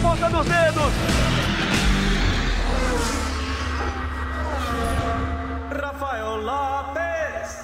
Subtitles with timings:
[0.00, 0.92] ponta dos dedos.
[5.70, 7.58] Rafael Lopes.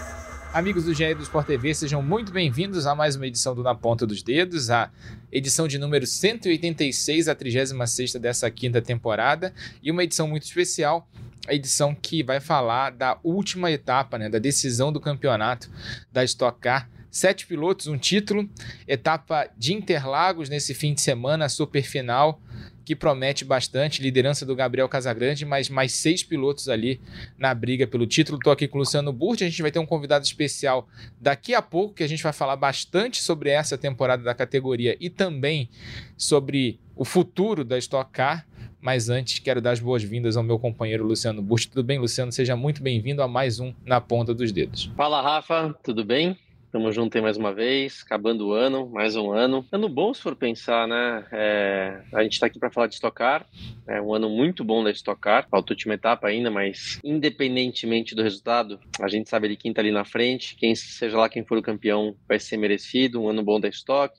[0.53, 3.75] Amigos do GE do Sport TV, sejam muito bem-vindos a mais uma edição do Na
[3.75, 4.91] Ponta dos Dedos, a
[5.33, 11.09] edição de número 186, a 36 dessa quinta temporada, e uma edição muito especial,
[11.49, 15.71] a edição que vai falar da última etapa, né, da decisão do campeonato
[16.13, 16.89] da Stock Car.
[17.17, 18.47] Sete pilotos, um título,
[18.87, 22.39] etapa de Interlagos nesse fim de semana, super final,
[22.85, 27.01] que promete bastante, liderança do Gabriel Casagrande, mas mais seis pilotos ali
[27.39, 28.37] na briga pelo título.
[28.37, 30.87] Estou aqui com o Luciano Burti, a gente vai ter um convidado especial
[31.19, 35.09] daqui a pouco, que a gente vai falar bastante sobre essa temporada da categoria e
[35.09, 35.71] também
[36.19, 38.47] sobre o futuro da Stock Car.
[38.79, 41.71] Mas antes, quero dar as boas-vindas ao meu companheiro Luciano Burti.
[41.71, 42.31] Tudo bem, Luciano?
[42.31, 44.93] Seja muito bem-vindo a mais um Na Ponta dos Dedos.
[44.95, 46.37] Fala, Rafa, tudo bem?
[46.77, 49.65] Tamo junto aí mais uma vez, acabando o ano, mais um ano.
[49.73, 51.27] Ano bom se for pensar, né?
[51.33, 53.47] É, a gente tá aqui para falar de Stock Car,
[53.89, 58.15] é um ano muito bom da Stock Car, falta a última etapa ainda, mas independentemente
[58.15, 61.47] do resultado, a gente sabe de quem tá ali na frente, quem seja lá quem
[61.47, 64.15] for o campeão vai ser merecido, um ano bom da Stock,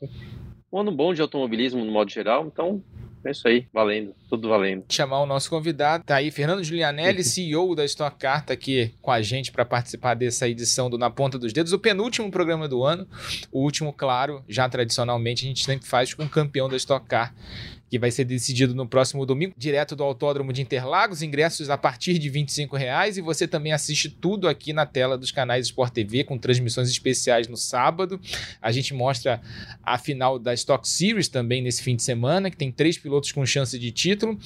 [0.73, 2.83] um ano bom de automobilismo no modo geral, então
[3.27, 4.85] é isso aí, valendo, tudo valendo.
[4.89, 9.11] Chamar o nosso convidado, tá aí Fernando Giulianelli, CEO da Stock Car, tá aqui com
[9.11, 12.83] a gente para participar dessa edição do Na Ponta dos Dedos, o penúltimo programa do
[12.83, 13.07] ano,
[13.51, 17.33] o último, claro, já tradicionalmente a gente sempre faz com o campeão da Stock Car,
[17.89, 22.19] que vai ser decidido no próximo domingo, direto do Autódromo de Interlagos, ingressos a partir
[22.19, 26.23] de 25 reais, e você também assiste tudo aqui na tela dos canais Sport TV,
[26.23, 28.19] com transmissões especiais no sábado.
[28.61, 29.41] A gente mostra
[29.83, 33.45] a final da Stock Series também nesse fim de semana, que tem três pilotos com
[33.45, 34.37] chance de título.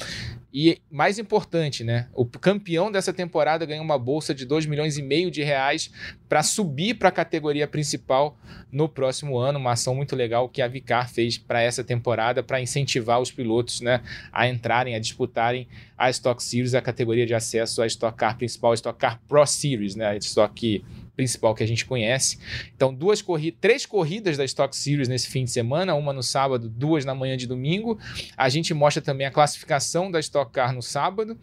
[0.54, 2.10] E mais importante, né?
[2.14, 5.90] O campeão dessa temporada ganha uma bolsa de 2 milhões e meio de reais
[6.28, 8.38] para subir para a categoria principal
[8.70, 9.60] no próximo ano.
[9.60, 13.80] Uma ação muito legal que a Vicar fez para essa temporada para incentivar os pilotos
[13.80, 18.36] né, a entrarem, a disputarem a Stock Series, a categoria de acesso à Stock Car
[18.38, 20.08] principal, Stock Car Pro Series, né?
[20.08, 20.84] A Stock
[21.16, 22.38] principal que a gente conhece.
[22.76, 26.70] Então, duas corridas, três corridas da Stock Series nesse fim de semana, uma no sábado,
[26.70, 28.00] duas na manhã de domingo.
[28.36, 31.38] A gente mostra também a classificação da Stock Car no sábado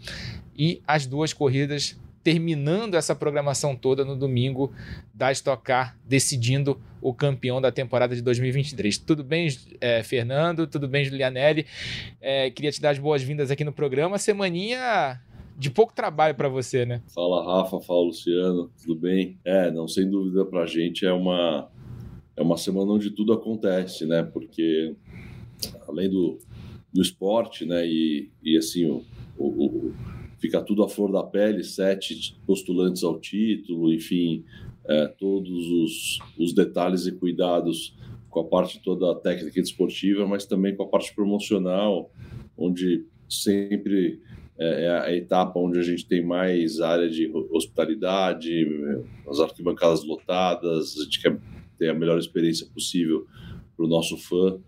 [0.56, 4.72] e as duas corridas terminando essa programação toda no domingo
[5.14, 8.98] da Stock Car, decidindo o campeão da temporada de 2023.
[8.98, 9.48] Tudo bem,
[9.80, 10.66] é, Fernando?
[10.66, 11.64] Tudo bem, Julianelli?
[12.20, 14.18] É, queria te dar as boas-vindas aqui no programa.
[14.18, 15.20] Semaninha
[15.58, 17.02] de pouco trabalho para você, né?
[17.12, 17.80] Fala, Rafa.
[17.80, 18.70] Fala, Luciano.
[18.80, 19.40] Tudo bem?
[19.44, 21.68] É, não, sem dúvida para a gente é uma,
[22.36, 24.22] é uma semana onde tudo acontece, né?
[24.22, 24.94] Porque
[25.88, 26.38] além do,
[26.92, 27.84] do esporte, né?
[27.84, 29.04] E, e assim, o,
[29.36, 29.94] o, o,
[30.38, 34.44] fica tudo à flor da pele, sete postulantes ao título, enfim,
[34.86, 37.96] é, todos os, os detalhes e cuidados
[38.30, 42.12] com a parte toda técnica e desportiva, mas também com a parte promocional,
[42.56, 44.20] onde sempre
[44.58, 48.66] é a etapa onde a gente tem mais área de hospitalidade,
[49.28, 51.38] as arquibancadas lotadas, a gente quer
[51.78, 53.26] ter a melhor experiência possível
[53.76, 54.58] para o nosso fã.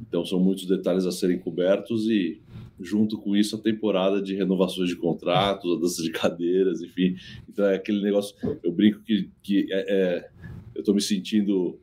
[0.00, 2.40] Então são muitos detalhes a serem cobertos e
[2.80, 7.16] junto com isso a temporada de renovações de contratos, a dança de cadeiras, enfim.
[7.48, 10.28] Então é aquele negócio, eu brinco que, que é, é,
[10.74, 11.78] eu estou me sentindo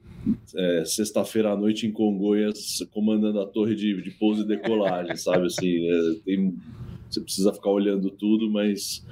[0.56, 5.46] é, sexta-feira à noite em Congonhas comandando a torre de, de pouso e decolagem, sabe?
[5.48, 6.56] Assim, é, tem
[7.10, 9.04] você precisa ficar olhando tudo, mas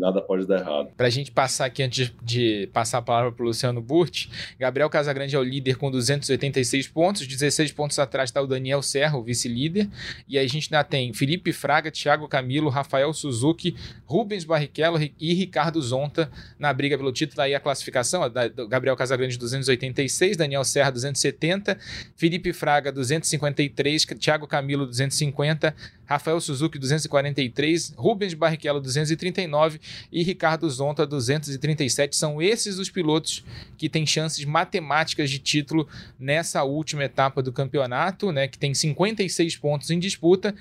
[0.00, 0.88] nada pode dar errado.
[0.96, 4.88] Para a gente passar aqui, antes de passar a palavra para o Luciano Burti, Gabriel
[4.90, 9.22] Casagrande é o líder com 286 pontos, 16 pontos atrás está o Daniel Serra, o
[9.22, 9.88] vice-líder,
[10.28, 15.34] e aí a gente ainda tem Felipe Fraga, Thiago Camilo, Rafael Suzuki, Rubens Barrichello e
[15.34, 17.42] Ricardo Zonta na briga pelo título.
[17.42, 18.22] Aí a classificação,
[18.68, 21.78] Gabriel Casagrande 286, Daniel Serra 270,
[22.16, 25.74] Felipe Fraga 253, Thiago Camilo 250,
[26.06, 29.80] Rafael Suzuki 243, Rubens Barrichello 239
[30.10, 32.16] e Ricardo Zonta 237.
[32.16, 33.44] São esses os pilotos
[33.76, 39.56] que têm chances matemáticas de título nessa última etapa do campeonato, né, que tem 56
[39.56, 40.54] pontos em disputa.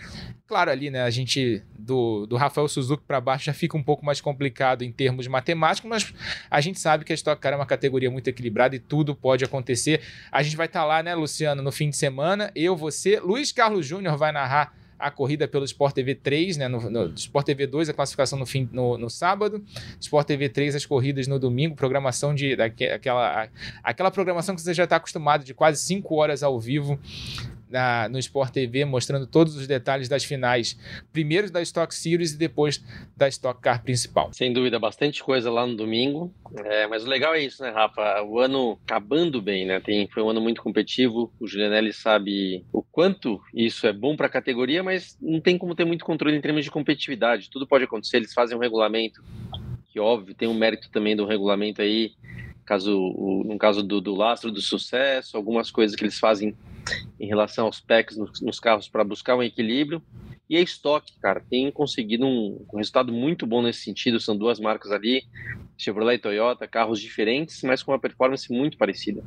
[0.48, 4.06] Claro, ali, né, a gente do, do Rafael Suzuki para baixo já fica um pouco
[4.06, 6.13] mais complicado em termos matemáticos, mas
[6.50, 9.44] a gente sabe que a Stock Car é uma categoria muito equilibrada e tudo pode
[9.44, 10.01] acontecer.
[10.31, 12.51] A gente vai estar tá lá, né, Luciano, no fim de semana.
[12.56, 16.68] Eu, você, Luiz Carlos Júnior vai narrar a corrida pelo Sport TV 3, né?
[16.68, 19.63] No, no Sport TV 2, a classificação no, fim, no, no, sábado.
[20.00, 21.75] Sport TV 3, as corridas no domingo.
[21.75, 22.54] Programação de.
[22.62, 23.50] aquela
[23.81, 27.00] aquela programação que você já está acostumado, de quase 5 horas ao vivo
[27.69, 30.77] na, no Sport TV, mostrando todos os detalhes das finais,
[31.13, 32.83] primeiro da Stock Series e depois
[33.16, 34.33] da Stock Car principal.
[34.33, 36.33] Sem dúvida, bastante coisa lá no domingo.
[36.66, 38.24] É, mas o legal é isso, né, Rafa?
[38.24, 39.80] O ano acabando bem, né?
[39.80, 41.31] Tem, foi um ano muito competitivo.
[41.39, 45.75] O Julianelli sabe o quanto isso é bom para a categoria, mas não tem como
[45.75, 47.50] ter muito controle em termos de competitividade.
[47.50, 48.18] Tudo pode acontecer.
[48.18, 49.24] Eles fazem um regulamento
[49.89, 52.12] que, óbvio, tem um mérito também do regulamento aí.
[52.69, 56.56] Caso, no caso do, do lastro do sucesso, algumas coisas que eles fazem
[57.19, 60.00] em relação aos packs nos, nos carros para buscar um equilíbrio.
[60.48, 64.19] E a Stock, cara, tem conseguido um, um, resultado muito bom nesse sentido.
[64.19, 65.24] São duas marcas ali,
[65.80, 69.24] Chevrolet e Toyota, carros diferentes, mas com uma performance muito parecida.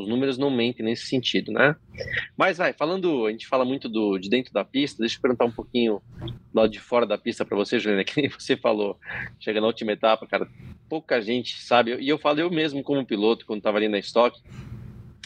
[0.00, 1.76] Os números não mentem nesse sentido, né?
[2.36, 5.44] Mas vai, falando, a gente fala muito do, de dentro da pista, deixa eu perguntar
[5.44, 6.00] um pouquinho
[6.52, 8.98] lado de fora da pista para você, Juliana, que você falou,
[9.38, 10.48] chega na última etapa, cara,
[10.88, 14.40] pouca gente sabe, e eu falo eu mesmo como piloto, quando estava ali na Stock,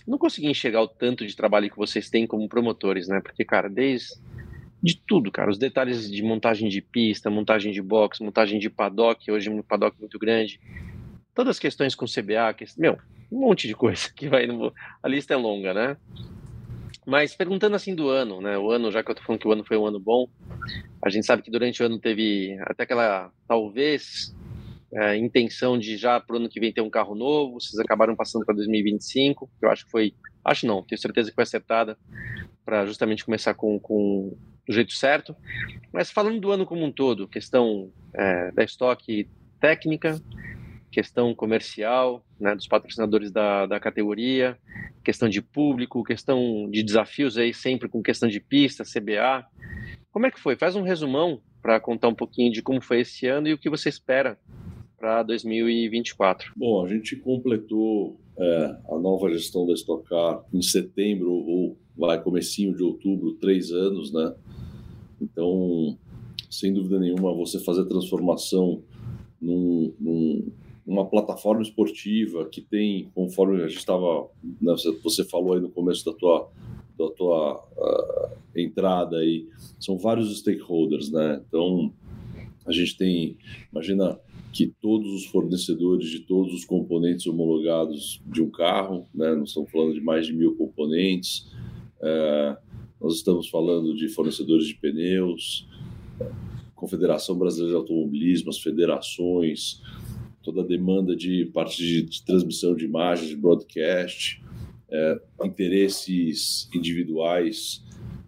[0.06, 3.20] não consegui enxergar o tanto de trabalho que vocês têm como promotores, né?
[3.22, 4.14] Porque, cara, desde
[4.82, 9.30] de tudo, cara, os detalhes de montagem de pista, montagem de box, montagem de paddock,
[9.30, 10.60] hoje um paddock muito grande,
[11.34, 12.98] todas as questões com CBA, que, meu,
[13.34, 14.72] um monte de coisa que vai no,
[15.02, 15.96] a lista é longa, né?
[17.06, 18.56] Mas perguntando assim do ano, né?
[18.56, 20.26] O ano, já que eu tô falando que o ano foi um ano bom,
[21.02, 24.34] a gente sabe que durante o ano teve até aquela, talvez,
[24.92, 28.16] é, intenção de já para o ano que vem ter um carro novo, vocês acabaram
[28.16, 30.14] passando para 2025, que eu acho que foi,
[30.44, 31.98] acho não, tenho certeza que foi acertada
[32.64, 34.34] para justamente começar com, com
[34.66, 35.36] do jeito certo.
[35.92, 39.28] Mas falando do ano como um todo, questão é, da estoque
[39.60, 40.18] técnica,
[40.94, 44.56] questão comercial, né, dos patrocinadores da, da categoria,
[45.02, 49.44] questão de público, questão de desafios aí sempre com questão de pista, CBA.
[50.12, 50.54] Como é que foi?
[50.54, 53.68] Faz um resumão para contar um pouquinho de como foi esse ano e o que
[53.68, 54.38] você espera
[54.96, 56.52] para 2024?
[56.56, 62.22] Bom, a gente completou é, a nova gestão da Stock Car em setembro ou vai
[62.22, 64.32] comecinho de outubro, três anos, né?
[65.20, 65.98] Então,
[66.48, 68.80] sem dúvida nenhuma, você fazer transformação
[69.40, 70.52] num, num,
[70.86, 74.28] numa plataforma esportiva que tem, conforme a gente estava,
[74.60, 76.50] né, você falou aí no começo da tua
[76.96, 79.48] da tua uh, entrada aí,
[79.80, 81.42] são vários stakeholders, né?
[81.46, 81.92] Então,
[82.64, 83.36] a gente tem,
[83.72, 84.18] imagina
[84.52, 89.70] que todos os fornecedores de todos os componentes homologados de um carro, né, nós estamos
[89.70, 91.50] falando de mais de mil componentes,
[92.00, 92.56] é,
[93.00, 95.68] nós estamos falando de fornecedores de pneus,
[96.74, 99.82] Confederação Brasileira de Automobilismo, as federações,
[100.44, 104.42] toda a demanda de parte de, de transmissão de imagens, de broadcast,
[104.90, 107.82] é, interesses individuais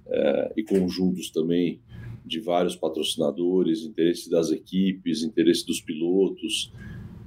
[0.08, 1.80] é, e conjuntos também
[2.24, 6.72] de vários patrocinadores, interesse das equipes, interesse dos pilotos.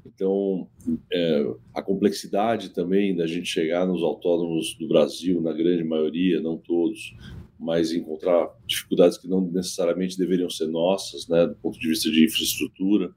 [0.06, 0.68] Então,
[1.14, 6.58] é, a complexidade também da gente chegar nos autónomos do Brasil, na grande maioria, não
[6.58, 7.16] todos,
[7.58, 12.26] mas encontrar dificuldades que não necessariamente deveriam ser nossas, né, do ponto de vista de
[12.26, 13.14] infraestrutura.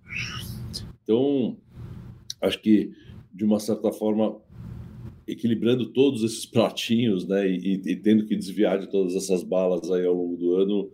[1.03, 1.57] Então,
[2.43, 2.91] acho que,
[3.33, 4.37] de uma certa forma,
[5.27, 10.05] equilibrando todos esses pratinhos, né, e, e, tendo que desviar de todas essas balas aí
[10.05, 10.91] ao longo do ano,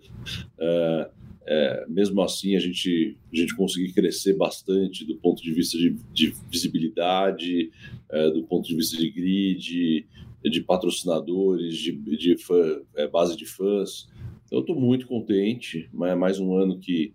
[0.58, 1.10] é,
[1.50, 5.96] é, mesmo assim a gente a gente conseguir crescer bastante do ponto de vista de,
[6.12, 7.70] de visibilidade,
[8.10, 10.06] é, do ponto de vista de grid,
[10.44, 12.80] de patrocinadores, de, de fã,
[13.10, 14.08] base de fãs.
[14.46, 17.12] Então, eu estou muito contente, mas é mais um ano que,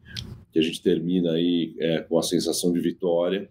[0.54, 3.50] que a gente termina aí é, com a sensação de vitória.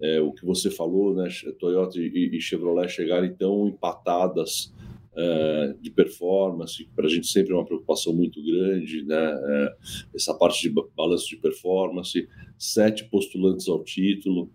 [0.00, 1.28] É, o que você falou, né,
[1.60, 4.74] Toyota e, e Chevrolet chegarem tão empatadas
[5.14, 9.76] é, de performance, para a gente sempre é uma preocupação muito grande, né, é,
[10.14, 14.50] essa parte de balanço de performance, sete postulantes ao título,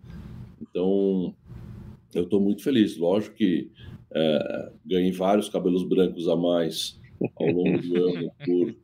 [0.60, 1.34] então
[2.12, 3.70] eu estou muito feliz, lógico que
[4.12, 6.98] é, ganhei vários cabelos brancos a mais
[7.36, 8.74] ao longo do ano por,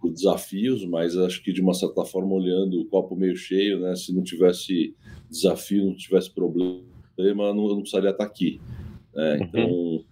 [0.00, 3.94] por desafios, mas acho que de uma certa forma olhando o copo meio cheio, né,
[3.94, 4.94] se não tivesse
[5.30, 6.82] desafio, não tivesse problema,
[7.16, 8.60] não, eu não precisaria estar aqui.
[9.14, 9.36] Né?
[9.36, 9.44] Uhum.
[9.44, 10.04] Então,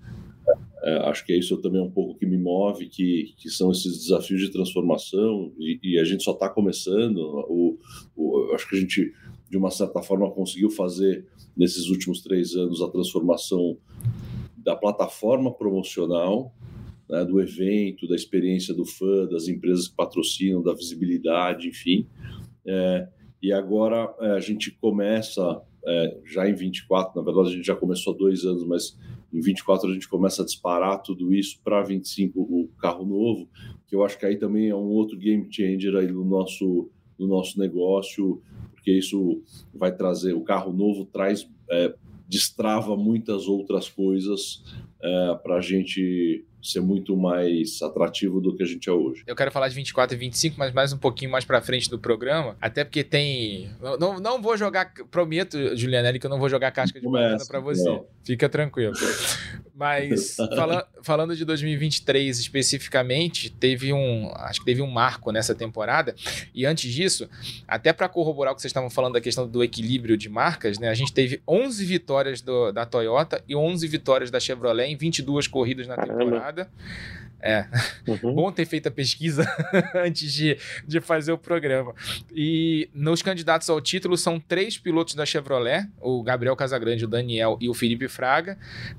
[0.83, 3.99] é, acho que é isso também um pouco que me move, que, que são esses
[3.99, 7.18] desafios de transformação, e, e a gente só está começando.
[7.49, 7.78] O,
[8.16, 9.12] o, acho que a gente,
[9.50, 11.26] de uma certa forma, conseguiu fazer
[11.57, 13.76] nesses últimos três anos a transformação
[14.57, 16.52] da plataforma promocional,
[17.09, 22.07] né, do evento, da experiência do fã, das empresas que patrocinam, da visibilidade, enfim.
[22.67, 23.09] É,
[23.43, 27.77] e agora é, a gente começa, é, já em 24, na verdade a gente já
[27.77, 28.99] começou há dois anos, mas
[29.33, 33.49] em 24 a gente começa a disparar tudo isso para 25 o carro novo,
[33.87, 37.27] que eu acho que aí também é um outro game changer aí no nosso, no
[37.27, 41.95] nosso negócio, porque isso vai trazer, o carro novo traz, é,
[42.29, 44.62] destrava muitas outras coisas
[45.02, 49.23] é, para a gente ser muito mais atrativo do que a gente é hoje.
[49.26, 51.99] Eu quero falar de 24 e 25, mas mais um pouquinho mais para frente do
[51.99, 53.71] programa, até porque tem...
[54.00, 57.61] Não, não vou jogar, prometo, Julianelli, que eu não vou jogar casca de banana para
[57.61, 57.88] você.
[57.88, 58.05] Não.
[58.25, 58.93] Fica tranquilo.
[59.75, 66.14] Mas fala, falando de 2023 especificamente, teve um, acho que teve um marco nessa temporada.
[66.52, 67.28] E antes disso,
[67.67, 70.88] até para corroborar o que vocês estavam falando da questão do equilíbrio de marcas, né?
[70.88, 75.47] A gente teve 11 vitórias do, da Toyota e 11 vitórias da Chevrolet em 22
[75.47, 76.71] corridas na temporada temporada.
[77.40, 77.66] É.
[78.04, 78.35] Uhum.
[78.35, 79.47] Bom ter feito a pesquisa
[79.95, 81.95] antes de, de fazer o programa.
[82.35, 87.57] E nos candidatos ao título são três pilotos da Chevrolet: o Gabriel Casagrande, o Daniel
[87.61, 88.59] e o Felipe Fraga,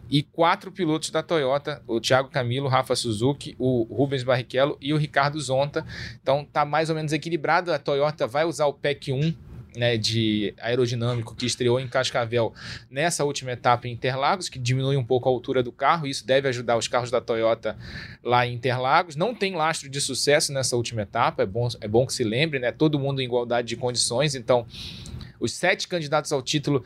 [0.10, 4.94] e quatro pilotos da Toyota: o Thiago Camilo, o Rafa Suzuki, o Rubens Barrichello e
[4.94, 5.86] o Ricardo Zonta.
[6.22, 7.74] Então tá mais ou menos equilibrado.
[7.74, 12.54] A Toyota vai usar o PEC 1 né, de aerodinâmico que estreou em Cascavel
[12.90, 16.48] nessa última etapa em Interlagos, que diminui um pouco a altura do carro, isso deve
[16.48, 17.78] ajudar os carros da Toyota
[18.24, 19.16] lá em Interlagos.
[19.16, 22.60] Não tem lastro de sucesso nessa última etapa, é bom, é bom que se lembre,
[22.60, 22.72] né?
[22.72, 24.66] Todo mundo em igualdade de condições, então
[25.40, 26.84] os sete candidatos ao título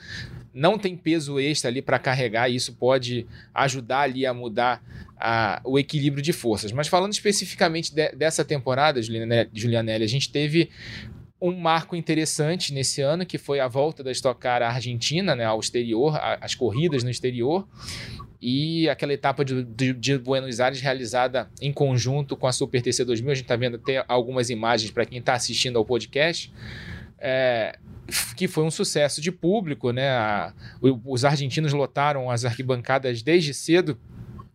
[0.54, 4.84] não tem peso extra ali para carregar, e isso pode ajudar ali a mudar
[5.18, 6.72] a, o equilíbrio de forças.
[6.72, 10.70] Mas falando especificamente de, dessa temporada, Julianelli, a gente teve
[11.43, 15.43] um marco interessante nesse ano, que foi a volta da Stock Car à Argentina, né,
[15.43, 17.67] ao exterior, a, as corridas no exterior,
[18.41, 23.03] e aquela etapa de, de, de, Buenos Aires realizada em conjunto com a Super TC
[23.03, 23.31] 2000.
[23.31, 26.51] A gente está vendo até algumas imagens para quem está assistindo ao podcast.
[27.19, 27.77] É,
[28.35, 30.09] que foi um sucesso de público, né?
[30.09, 30.53] A,
[31.05, 33.97] os argentinos lotaram as arquibancadas desde cedo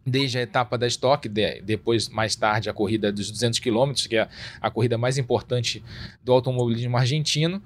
[0.09, 4.29] desde a etapa da de, depois, mais tarde, a corrida dos 200 quilômetros, que é
[4.61, 5.83] a corrida mais importante
[6.25, 7.63] do automobilismo argentino.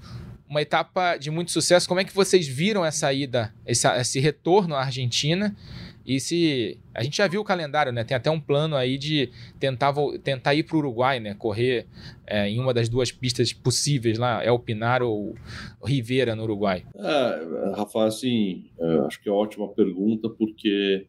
[0.49, 1.89] Uma etapa de muito sucesso.
[1.89, 5.57] Como é que vocês viram essa ida, esse, esse retorno à Argentina?
[6.05, 6.79] E se.
[6.95, 8.05] A gente já viu o calendário, né?
[8.05, 11.35] Tem até um plano aí de tentar, tentar ir para o Uruguai, né?
[11.35, 11.87] Correr
[12.27, 15.35] é, em uma das duas pistas possíveis lá, El Pinar ou
[15.83, 16.85] Rivera, no Uruguai.
[16.95, 21.07] É, Rafa, assim, é, acho que é ótima pergunta, porque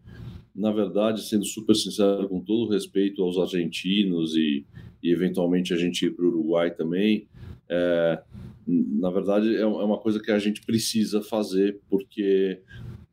[0.56, 4.66] na verdade, sendo super sincero, com todo respeito aos argentinos e,
[5.02, 7.28] e eventualmente a gente ir para o Uruguai também,
[7.70, 8.22] é,
[8.68, 12.62] na verdade é, é uma coisa que a gente precisa fazer, porque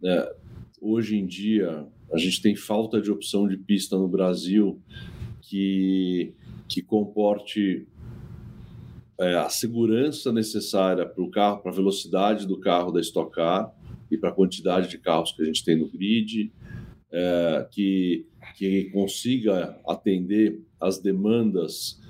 [0.04, 0.34] é,
[0.80, 4.80] hoje em dia a gente tem falta de opção de pista no Brasil
[5.40, 6.34] que,
[6.68, 7.86] que comporte
[9.18, 13.72] é, a segurança necessária para o carro, para a velocidade do carro da Stock Car
[14.10, 16.52] e para a quantidade de carros que a gente tem no grid
[17.12, 18.26] é, que,
[18.56, 22.00] que consiga atender as demandas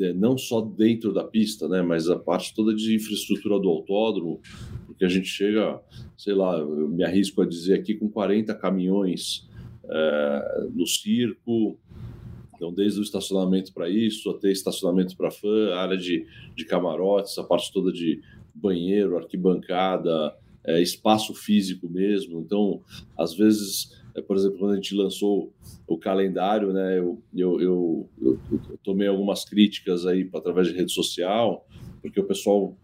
[0.00, 4.40] é, não só dentro da pista, né, mas a parte toda de infraestrutura do autódromo,
[4.86, 5.80] porque a gente chega,
[6.16, 9.48] sei lá, eu me arrisco a dizer aqui, com 40 caminhões
[9.84, 11.78] é, no circo,
[12.54, 17.44] então desde o estacionamento para isso, até estacionamento para fã, área de, de camarotes, a
[17.44, 18.20] parte toda de
[18.54, 22.82] banheiro, arquibancada, é, espaço físico mesmo, então
[23.16, 25.52] às vezes por exemplo, quando a gente lançou
[25.86, 31.66] o calendário, né, eu, eu, eu, eu tomei algumas críticas aí através de rede social,
[32.02, 32.76] porque o pessoal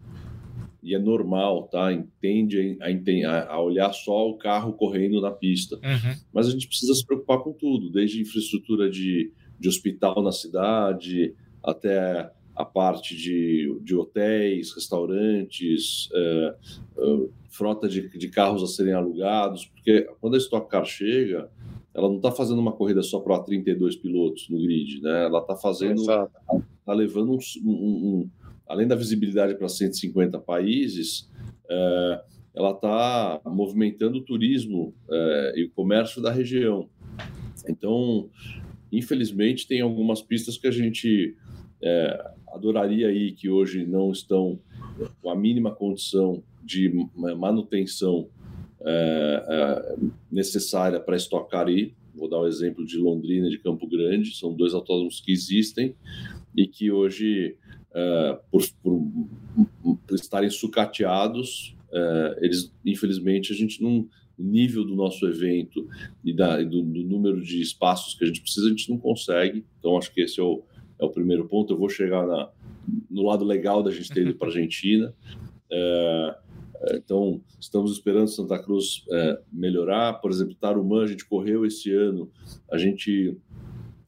[0.87, 1.91] e é normal, tá?
[1.91, 2.77] Entende
[3.25, 5.75] a, a, olhar só o carro correndo na pista.
[5.75, 6.15] Uhum.
[6.33, 11.35] Mas a gente precisa se preocupar com tudo, desde infraestrutura de, de hospital na cidade
[11.61, 16.55] até a parte de, de hotéis, restaurantes, é,
[16.97, 21.49] é, frota de, de, carros a serem alugados, porque quando a Stock Car chega,
[21.93, 25.25] ela não está fazendo uma corrida só para 32 pilotos no grid, né?
[25.25, 28.29] Ela está fazendo, está levando um, um, um,
[28.67, 31.29] além da visibilidade para 150 países,
[31.69, 32.21] é,
[32.53, 36.89] ela está movimentando o turismo é, e o comércio da região.
[37.67, 38.29] Então,
[38.91, 41.35] infelizmente, tem algumas pistas que a gente
[41.81, 44.59] é, adoraria aí que hoje não estão
[45.21, 48.29] com a mínima condição de manutenção
[48.85, 49.95] é, é,
[50.31, 51.93] necessária para estocar aí.
[52.13, 55.31] Vou dar o um exemplo de Londrina e de Campo Grande, são dois autódromos que
[55.31, 55.95] existem
[56.55, 57.55] e que hoje,
[57.95, 59.01] é, por, por,
[59.81, 61.75] por, estarem sucateados,
[62.41, 64.07] eles, infelizmente, a gente não,
[64.37, 65.87] nível do nosso evento
[66.23, 69.65] e da, do, do, número de espaços que a gente precisa, a gente não consegue.
[69.79, 70.61] Então, acho que esse é o,
[70.99, 71.73] é o primeiro ponto.
[71.73, 72.49] Eu vou chegar na,
[73.09, 75.13] no lado legal da gente ter ido para a Argentina.
[75.71, 76.37] É,
[76.93, 80.13] então, estamos esperando Santa Cruz é, melhorar.
[80.13, 82.29] Por exemplo, Tarumã, a gente correu esse ano,
[82.71, 83.37] a gente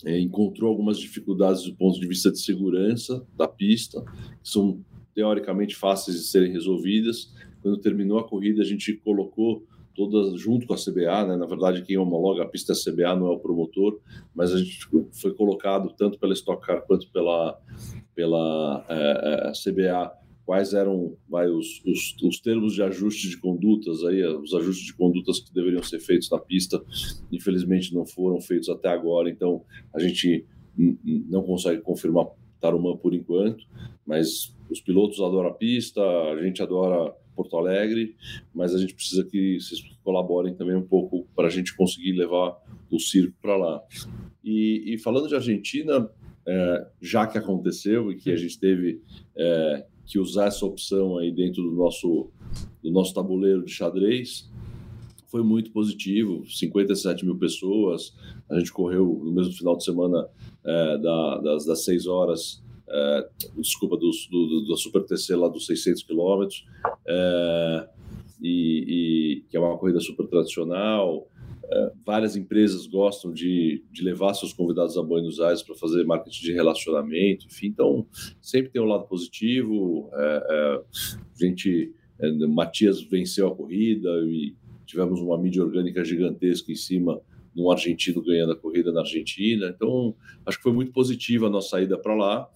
[0.06, 4.02] é, encontrou algumas dificuldades do ponto de vista de segurança da pista,
[4.42, 4.84] que são
[5.14, 7.34] teoricamente fáceis de serem resolvidas.
[7.62, 11.36] Quando terminou a corrida, a gente colocou todas junto com a CBA, né?
[11.36, 14.00] Na verdade, quem homologa a pista é a CBA, não é o promotor,
[14.34, 14.80] mas a gente
[15.12, 17.60] foi colocado tanto pela Stock Car quanto pela
[18.16, 20.12] pela é, CBA
[20.50, 24.96] quais eram vai, os, os, os, termos de ajuste de condutas aí, os ajustes de
[24.96, 26.84] condutas que deveriam ser feitos na pista,
[27.32, 29.63] infelizmente não foram feitos até agora, então
[29.94, 30.44] a gente
[30.75, 32.25] não consegue confirmar
[32.60, 33.63] Tarumã por enquanto,
[34.03, 38.15] mas os pilotos adoram a pista, a gente adora Porto Alegre,
[38.51, 42.58] mas a gente precisa que vocês colaborem também um pouco para a gente conseguir levar
[42.89, 43.84] o circo para lá.
[44.44, 46.10] E, e, falando de Argentina,
[46.48, 49.00] é, já que aconteceu e que a gente teve
[49.38, 52.32] é, que usar essa opção aí dentro do nosso,
[52.84, 54.50] do nosso tabuleiro de xadrez.
[55.28, 58.16] Foi muito positivo, 57 mil pessoas.
[58.50, 60.28] A gente correu no mesmo final de semana
[60.66, 65.68] é, da, das, das 6 horas, é, desculpa, do, do, do, Super TC lá dos
[65.68, 66.66] 600 quilômetros,
[67.08, 67.89] é,
[68.42, 71.28] e, e, que é uma corrida super tradicional.
[71.72, 76.46] É, várias empresas gostam de, de levar seus convidados a Buenos Aires para fazer marketing
[76.46, 78.08] de relacionamento, enfim, então
[78.42, 80.10] sempre tem um lado positivo.
[80.14, 81.94] É, é, a gente,
[82.50, 87.22] Matias venceu a corrida e tivemos uma mídia orgânica gigantesca em cima
[87.54, 89.72] de um argentino ganhando a corrida na Argentina.
[89.76, 92.50] Então, acho que foi muito positiva a nossa ida para lá,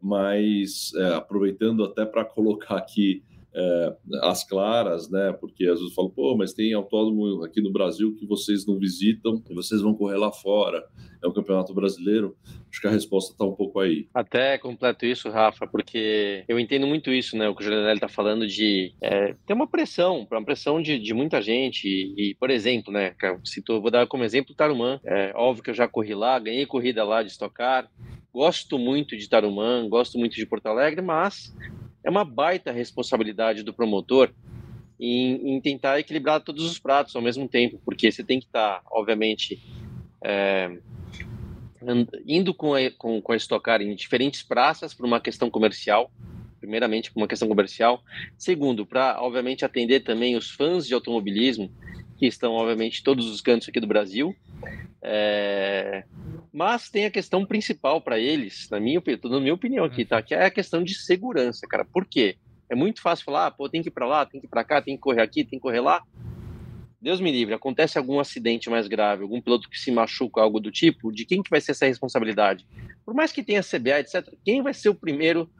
[0.00, 5.32] mas é, aproveitando até para colocar aqui é, as claras, né?
[5.38, 8.78] Porque às vezes eu falo, pô, mas tem autódromo aqui no Brasil que vocês não
[8.78, 10.84] visitam e vocês vão correr lá fora.
[11.22, 12.36] É um campeonato brasileiro.
[12.70, 14.08] Acho que a resposta está um pouco aí.
[14.14, 17.48] Até completo isso, Rafa, porque eu entendo muito isso, né?
[17.48, 21.14] O que o Julianelli está falando de é, ter uma pressão, uma pressão de, de
[21.14, 21.86] muita gente.
[21.86, 23.14] E, e, por exemplo, né?
[23.44, 24.98] Citou, vou dar como exemplo o Tarumã.
[25.04, 27.88] É óbvio que eu já corri lá, ganhei corrida lá de estocar.
[28.32, 31.54] Gosto muito de Tarumã, gosto muito de Porto Alegre, mas
[32.04, 34.32] é uma baita responsabilidade do promotor
[34.98, 38.80] em, em, tentar equilibrar todos os pratos ao mesmo tempo, porque você tem que estar,
[38.80, 39.60] tá, obviamente,
[40.24, 40.78] é,
[42.26, 43.36] indo com a, com, com a
[43.82, 46.10] em diferentes praças por uma questão comercial,
[46.60, 48.02] primeiramente por uma questão comercial,
[48.38, 51.70] segundo, para, obviamente, atender também os fãs de automobilismo,
[52.22, 54.32] que estão, obviamente, todos os cantos aqui do Brasil,
[55.02, 56.04] é,
[56.52, 60.22] mas tem a questão principal para eles, na minha, na minha opinião aqui, tá?
[60.22, 61.84] Que é a questão de segurança, cara.
[61.84, 62.36] Por quê?
[62.70, 64.62] É muito fácil falar, ah, pô, tem que ir para lá, tem que ir para
[64.62, 66.00] cá, tem que correr aqui, tem que correr lá.
[67.00, 70.70] Deus me livre, acontece algum acidente mais grave, algum piloto que se machuca, algo do
[70.70, 72.64] tipo, de quem que vai ser essa responsabilidade?
[73.04, 75.50] Por mais que tenha CBA, etc., quem vai ser o primeiro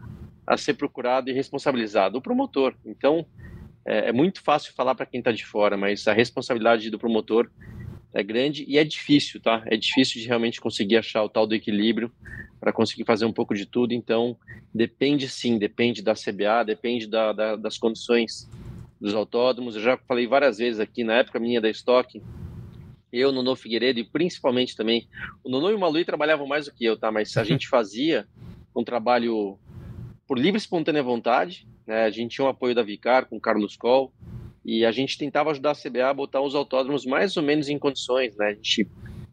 [0.47, 2.19] a ser procurado e responsabilizado?
[2.19, 2.77] O promotor.
[2.87, 3.27] Então,
[3.85, 7.51] é, é muito fácil falar para quem está de fora, mas a responsabilidade do promotor
[8.15, 9.63] é grande e é difícil, tá?
[9.67, 12.13] É difícil de realmente conseguir achar o tal do equilíbrio
[12.61, 13.93] para conseguir fazer um pouco de tudo.
[13.93, 14.37] Então,
[14.73, 18.49] depende sim, depende da CBA, depende da, da, das condições
[19.01, 19.75] dos autódromos.
[19.75, 22.23] Eu já falei várias vezes aqui, na época minha da Stock,
[23.13, 25.09] eu, Nono Figueiredo e principalmente também,
[25.43, 27.11] o Nono e o Malui trabalhavam mais do que eu, tá?
[27.11, 28.27] Mas a gente fazia
[28.75, 29.59] um trabalho
[30.27, 32.05] por livre e espontânea vontade, né?
[32.05, 34.13] A gente tinha o apoio da Vicar com Carlos Coll,
[34.65, 37.79] e a gente tentava ajudar a CBA a botar os autódromos mais ou menos em
[37.79, 38.47] condições, né?
[38.47, 38.89] A gente,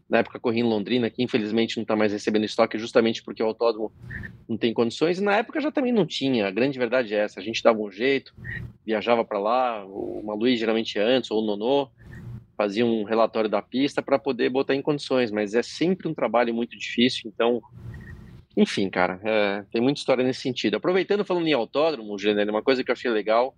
[0.10, 3.46] na época, corria em Londrina, que infelizmente não está mais recebendo estoque justamente porque o
[3.46, 3.92] autódromo
[4.48, 6.48] não tem condições, e na época já também não tinha.
[6.48, 8.34] A grande verdade é essa: a gente dava um jeito,
[8.86, 11.90] viajava para lá, o Maluí geralmente antes, ou o Nonô,
[12.58, 16.54] fazia um relatório da pista para poder botar em condições, mas é sempre um trabalho
[16.54, 17.62] muito difícil, então.
[18.60, 20.76] Enfim, cara, é, tem muita história nesse sentido.
[20.76, 23.56] Aproveitando, falando em autódromo, Gênero, uma coisa que eu achei legal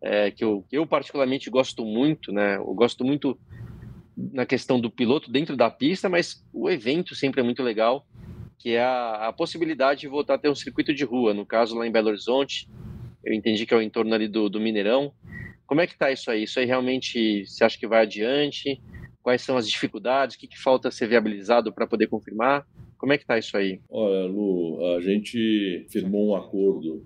[0.00, 2.54] é, que eu, eu particularmente gosto muito, né?
[2.56, 3.36] Eu gosto muito
[4.16, 8.06] na questão do piloto dentro da pista, mas o evento sempre é muito legal,
[8.60, 11.34] que é a, a possibilidade de voltar a ter um circuito de rua.
[11.34, 12.70] No caso, lá em Belo Horizonte,
[13.24, 15.12] eu entendi que é o entorno ali do, do Mineirão.
[15.66, 16.44] Como é que tá isso aí?
[16.44, 18.80] Isso aí realmente você acha que vai adiante?
[19.20, 20.36] Quais são as dificuldades?
[20.36, 22.64] O que, que falta ser viabilizado para poder confirmar?
[22.98, 23.80] Como é que tá isso aí?
[23.88, 27.02] Olha, Lu, a gente firmou um acordo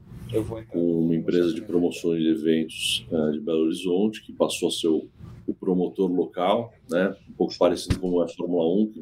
[0.70, 4.88] com uma empresa de promoções de eventos uh, de Belo Horizonte, que passou a ser
[4.88, 5.06] o,
[5.46, 7.14] o, promotor local, né?
[7.28, 9.00] um pouco parecido com a Fórmula 1, que,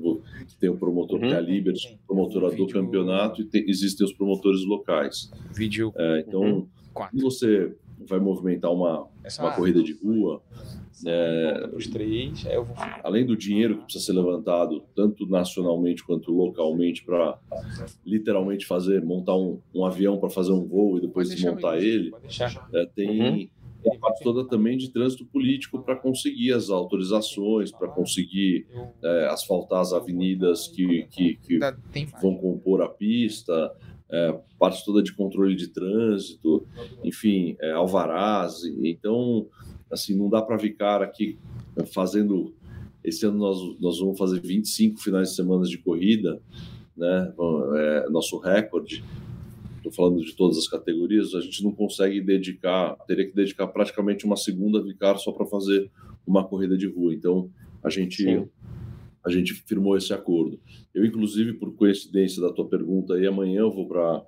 [0.49, 1.29] que tem o promotor uhum.
[1.29, 5.31] que é a Liberty, promotora do campeonato, e tem, existem os promotores locais.
[5.55, 5.93] Vídeo.
[5.97, 6.69] É, então, uhum.
[6.93, 7.73] quando você
[8.07, 9.07] vai movimentar uma,
[9.39, 10.43] uma corrida de rua,
[11.07, 12.67] é, os três, vou...
[13.03, 17.39] Além do dinheiro que precisa ser levantado, tanto nacionalmente quanto localmente, para
[18.05, 22.13] literalmente fazer, montar um, um avião para fazer um voo e depois desmontar ele,
[22.75, 23.93] é, tem uhum.
[23.95, 28.67] a parte toda também de trânsito político para conseguir as autorizações, para conseguir
[29.03, 31.59] é, asfaltar as avenidas que, que, que
[32.21, 33.73] vão compor a pista.
[34.13, 36.67] É, parte toda de controle de trânsito,
[37.05, 38.65] enfim, é, alvarás.
[38.83, 39.47] Então,
[39.91, 41.39] assim, não dá para ficar aqui
[41.93, 42.55] fazendo.
[43.03, 46.41] Esse ano nós, nós vamos fazer 25 finais de semana de corrida,
[46.97, 47.33] né?
[47.77, 49.03] É nosso recorde.
[49.77, 51.35] Estou falando de todas as categorias.
[51.35, 55.91] A gente não consegue dedicar, teria que dedicar praticamente uma segunda vicar só para fazer
[56.27, 57.15] uma corrida de rua.
[57.15, 57.51] Então
[57.83, 58.49] a gente Sim.
[59.25, 60.61] A gente firmou esse acordo.
[60.95, 64.25] Eu inclusive por coincidência da tua pergunta aí amanhã eu vou para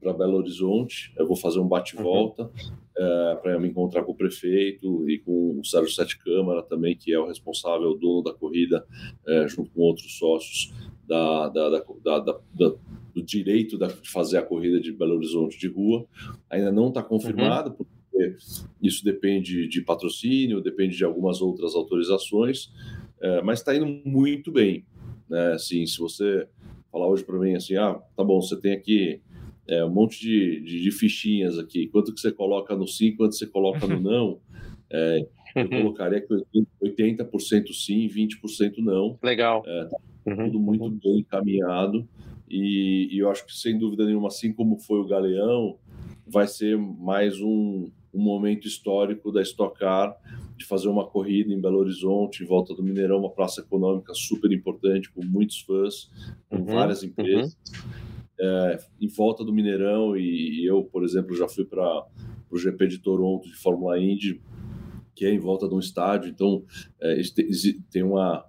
[0.00, 1.12] para Belo Horizonte.
[1.16, 2.50] Eu vou fazer um bate-volta uhum.
[2.98, 7.12] é, para me encontrar com o prefeito e com o Sérgio Sete Câmara também, que
[7.12, 8.84] é o responsável, o dono da corrida,
[9.26, 10.74] é, junto com outros sócios
[11.06, 12.74] da, da, da, da
[13.14, 16.04] do direito de fazer a corrida de Belo Horizonte de rua.
[16.50, 17.76] Ainda não está confirmado, uhum.
[17.76, 18.36] porque
[18.82, 22.70] isso depende de patrocínio, depende de algumas outras autorizações,
[23.20, 24.84] é, mas está indo muito bem.
[25.28, 25.52] Né?
[25.52, 26.46] Assim, se você
[26.90, 29.20] falar hoje para mim assim, ah, tá bom, você tem aqui
[29.68, 31.88] é, um monte de, de, de, fichinhas aqui.
[31.88, 34.40] Quanto que você coloca no sim, quanto você coloca no não?
[34.90, 36.34] É, eu colocaria que
[36.82, 39.18] 80% sim, 20% não.
[39.22, 39.62] Legal.
[39.66, 40.46] É, tá uhum.
[40.46, 40.98] tudo muito uhum.
[41.02, 42.06] bem encaminhado.
[42.48, 45.78] E, e, eu acho que, sem dúvida nenhuma, assim como foi o Galeão,
[46.26, 50.16] vai ser mais um, um momento histórico da Stock Car
[50.56, 54.50] de fazer uma corrida em Belo Horizonte, em volta do Mineirão, uma praça econômica super
[54.52, 56.10] importante, com muitos fãs,
[56.48, 57.08] com uhum, várias uhum.
[57.08, 57.52] empresas.
[57.54, 62.06] Uhum é, em volta do Mineirão e, e eu, por exemplo, já fui para
[62.50, 64.40] o GP de Toronto de Fórmula Indy,
[65.14, 66.62] que é em volta de um estádio, então
[67.00, 67.18] é,
[67.90, 68.44] tem uma,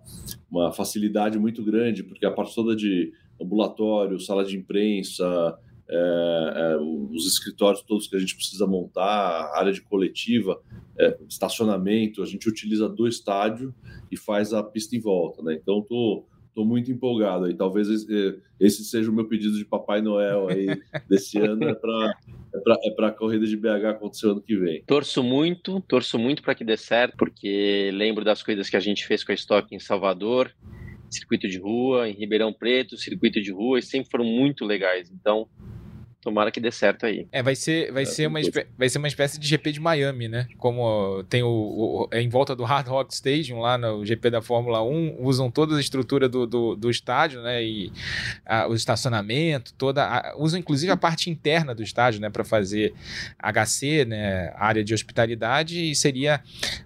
[0.52, 5.58] uma facilidade muito grande, porque a parte toda de ambulatório, sala de imprensa,
[5.90, 10.62] é, é, os escritórios todos que a gente precisa montar, área de coletiva,
[10.98, 13.74] é, estacionamento, a gente utiliza do estádio
[14.12, 15.54] e faz a pista em volta, né?
[15.54, 17.54] Então, estou Estou muito empolgado aí.
[17.54, 20.66] Talvez esse, esse, seja o meu pedido de Papai Noel aí
[21.08, 22.16] desse ano é para
[22.56, 24.82] é para é a corrida de BH acontecer ano que vem.
[24.88, 29.06] Torço muito, torço muito para que dê certo, porque lembro das coisas que a gente
[29.06, 30.52] fez com a Stock em Salvador,
[31.12, 35.12] circuito de rua, em Ribeirão Preto, circuito de rua, e sempre foram muito legais.
[35.12, 35.48] Então,
[36.22, 37.28] Tomara que dê certo aí.
[37.32, 38.40] É, vai ser, vai, é, ser uma,
[38.78, 40.48] vai ser uma espécie de GP de Miami, né?
[40.58, 44.42] Como tem o, o é em volta do Hard Rock Stadium, lá no GP da
[44.42, 47.64] Fórmula 1, usam toda a estrutura do, do, do estádio, né?
[47.64, 47.92] E
[48.46, 50.04] a, o estacionamento, toda.
[50.06, 52.30] A, usam inclusive a parte interna do estádio, né?
[52.30, 52.94] Para fazer
[53.40, 54.52] HC, né?
[54.56, 56.42] Área de hospitalidade, e seria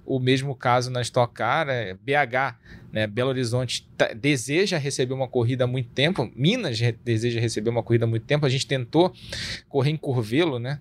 [0.06, 2.60] o mesmo caso na Stock Car, é, BH
[2.91, 3.08] né?
[3.08, 8.06] Belo Horizonte tá, deseja receber uma corrida há muito tempo, Minas deseja receber uma corrida
[8.06, 8.45] há muito tempo.
[8.45, 9.13] A gente tentou
[9.69, 10.80] correr em Curvelo, né?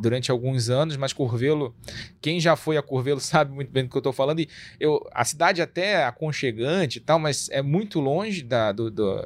[0.00, 1.74] Durante alguns anos, mas Curvelo,
[2.20, 4.40] quem já foi a Curvelo sabe muito bem do que eu estou falando.
[4.40, 8.90] E eu, a cidade até é aconchegante e tal, mas é muito longe da, do,
[8.90, 9.22] do,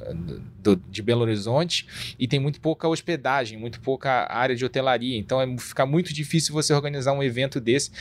[0.59, 1.87] do, de Belo Horizonte
[2.19, 5.17] e tem muito pouca hospedagem, muito pouca área de hotelaria.
[5.17, 7.93] Então é, fica muito difícil você organizar um evento desse.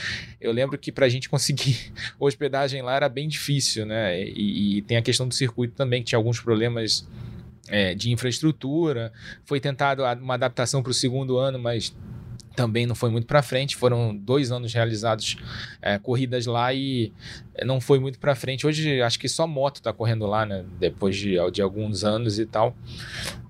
[0.41, 4.23] Eu lembro que para a gente conseguir hospedagem lá era bem difícil, né?
[4.23, 7.08] E, e tem a questão do circuito também, que tinha alguns problemas.
[7.69, 9.13] É, de infraestrutura,
[9.45, 11.95] foi tentado uma adaptação para o segundo ano, mas
[12.56, 13.76] também não foi muito para frente.
[13.76, 15.38] Foram dois anos realizados
[15.82, 17.12] é, corridas lá e
[17.66, 18.66] não foi muito para frente.
[18.66, 20.66] Hoje acho que só moto está correndo lá, né?
[20.80, 22.76] Depois de, de alguns anos e tal.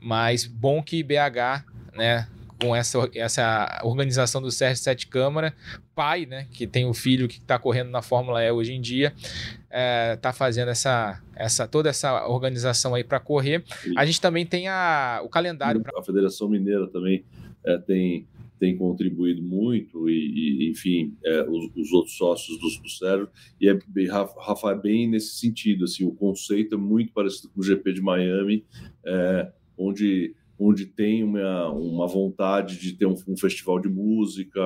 [0.01, 2.27] Mas bom que BH, né?
[2.59, 5.53] Com essa, essa organização do Sérgio Sete Câmara,
[5.93, 9.13] pai, né, que tem o filho que está correndo na Fórmula E hoje em dia,
[10.13, 13.63] está é, fazendo essa, essa toda essa organização aí para correr.
[13.97, 15.81] A gente também tem a, o calendário.
[15.81, 15.99] Pra...
[15.99, 17.25] A Federação Mineira também
[17.65, 18.25] é, tem
[18.63, 23.77] tem contribuído muito e, e enfim, é, os, os, outros sócios do, do e é,
[24.09, 28.01] Rafa, é bem nesse sentido, assim, o conceito é muito parecido com o GP de
[28.01, 28.63] Miami,
[29.05, 34.61] é, onde, onde tem uma, uma vontade de ter um, um, festival de música,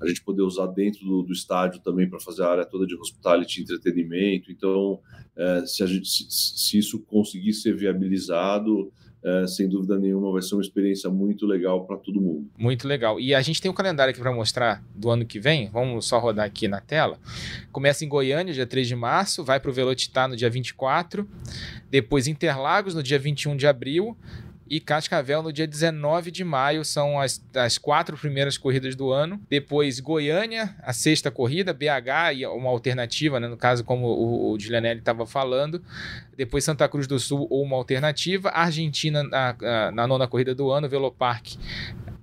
[0.00, 2.94] a gente poder usar dentro do, do estádio também para fazer a área toda de
[2.94, 5.00] hospitality e entretenimento, então,
[5.36, 8.92] é, se, a gente, se, se isso conseguir ser viabilizado,
[9.24, 12.48] é, sem dúvida nenhuma, vai ser uma experiência muito legal para todo mundo.
[12.58, 13.20] Muito legal.
[13.20, 15.70] E a gente tem um calendário aqui para mostrar do ano que vem.
[15.70, 17.18] Vamos só rodar aqui na tela.
[17.70, 21.28] Começa em Goiânia, dia 3 de março, vai para o Velocitar no dia 24,
[21.90, 24.16] depois Interlagos no dia 21 de abril,
[24.68, 26.84] e Cascavel no dia 19 de maio.
[26.84, 29.40] São as, as quatro primeiras corridas do ano.
[29.48, 35.00] Depois Goiânia, a sexta corrida, BH e uma alternativa, né, no caso, como o, Giulianelli
[35.00, 35.82] estava falando.
[36.36, 38.50] Depois Santa Cruz do Sul ou uma alternativa.
[38.50, 41.56] Argentina na, na nona corrida do ano, Velopark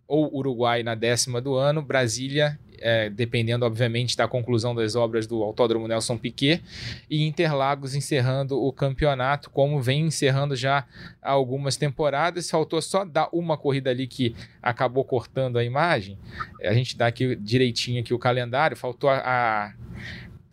[0.08, 5.43] ou Uruguai na décima do ano, Brasília é, dependendo, obviamente, da conclusão das obras do
[5.43, 6.61] Autódromo Nelson Piquet,
[7.09, 10.85] e Interlagos encerrando o campeonato, como vem encerrando já
[11.21, 12.49] algumas temporadas.
[12.49, 16.17] Faltou só dar uma corrida ali que acabou cortando a imagem.
[16.63, 19.73] A gente dá aqui direitinho aqui o calendário, faltou a, a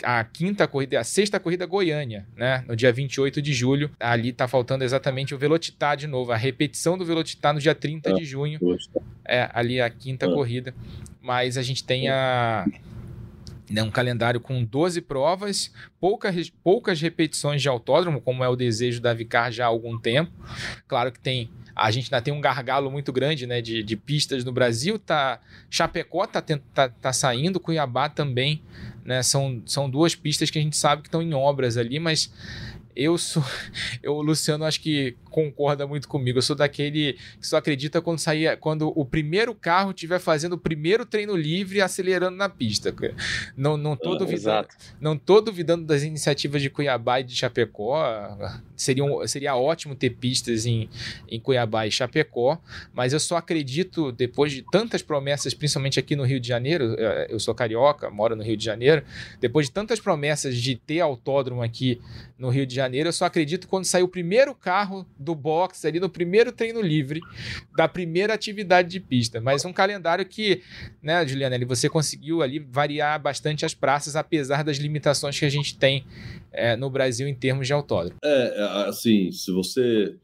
[0.02, 2.64] a quinta corrida, a sexta corrida Goiânia, né?
[2.66, 3.90] No dia 28 de julho.
[3.98, 8.14] Ali tá faltando exatamente o Velocitar de novo, a repetição do Velocitar no dia 30
[8.14, 8.58] de junho.
[9.24, 10.74] É, ali a quinta corrida.
[11.20, 12.66] Mas a gente tem a
[13.68, 19.00] né, um calendário com 12 provas, poucas, poucas repetições de autódromo, como é o desejo
[19.00, 20.30] da Vicar já há algum tempo.
[20.86, 24.42] Claro que tem a gente ainda tem um gargalo muito grande né, de, de pistas
[24.42, 24.98] no Brasil.
[24.98, 28.62] Tá, Chapecó tá, tá, tá saindo, Cuiabá também.
[29.06, 32.28] Né, são, são duas pistas que a gente sabe que estão em obras ali, mas
[32.96, 33.44] eu sou.
[34.02, 36.38] Eu, o Luciano acho que concorda muito comigo.
[36.38, 40.58] Eu sou daquele que só acredita quando sair, quando o primeiro carro estiver fazendo o
[40.58, 42.94] primeiro treino livre acelerando na pista.
[43.56, 44.68] Não, não tô ah, duvidando.
[45.00, 48.38] Não tô duvidando das iniciativas de Cuiabá e de Chapecó.
[48.76, 50.88] Seria, um, seria ótimo ter pistas em,
[51.28, 52.58] em Cuiabá e Chapecó,
[52.94, 57.26] mas eu só acredito, depois de tantas promessas, principalmente aqui no Rio de Janeiro, eh,
[57.30, 59.02] eu sou carioca, moro no Rio de Janeiro,
[59.40, 62.00] depois de tantas promessas de ter autódromo aqui
[62.38, 65.98] no Rio de Janeiro, eu só acredito quando sair o primeiro carro do box ali
[65.98, 67.20] no primeiro treino livre
[67.76, 69.40] da primeira atividade de pista.
[69.40, 70.62] Mas um calendário que,
[71.02, 75.78] né, Juliana, você conseguiu ali variar bastante as praças, apesar das limitações que a gente
[75.78, 76.04] tem
[76.52, 78.18] é, no Brasil em termos de autódromo.
[78.22, 80.14] É, assim, se você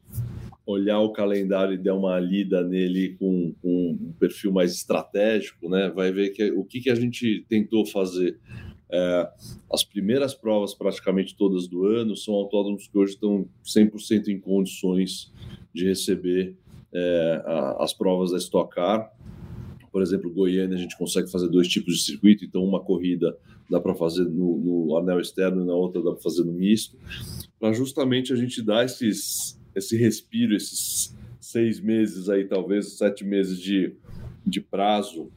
[0.65, 5.91] olhar o calendário e der uma lida nele com, com um perfil mais estratégico, né,
[5.93, 8.37] vai ver que o que, que a gente tentou fazer
[8.95, 9.29] é,
[9.71, 15.33] as primeiras provas, praticamente todas do ano, são autódromos que hoje estão 100% em condições
[15.73, 16.55] de receber
[16.93, 19.11] é, a, as provas da Stock Car.
[19.91, 23.35] Por exemplo, Goiânia, a gente consegue fazer dois tipos de circuito, então uma corrida
[23.67, 26.95] dá para fazer no, no, anel externo e na outra dá para fazer no misto,
[27.59, 33.59] para justamente a gente dar esses, esse respiro, esses seis meses aí, talvez sete meses
[33.59, 33.95] de,
[34.45, 35.31] de prazo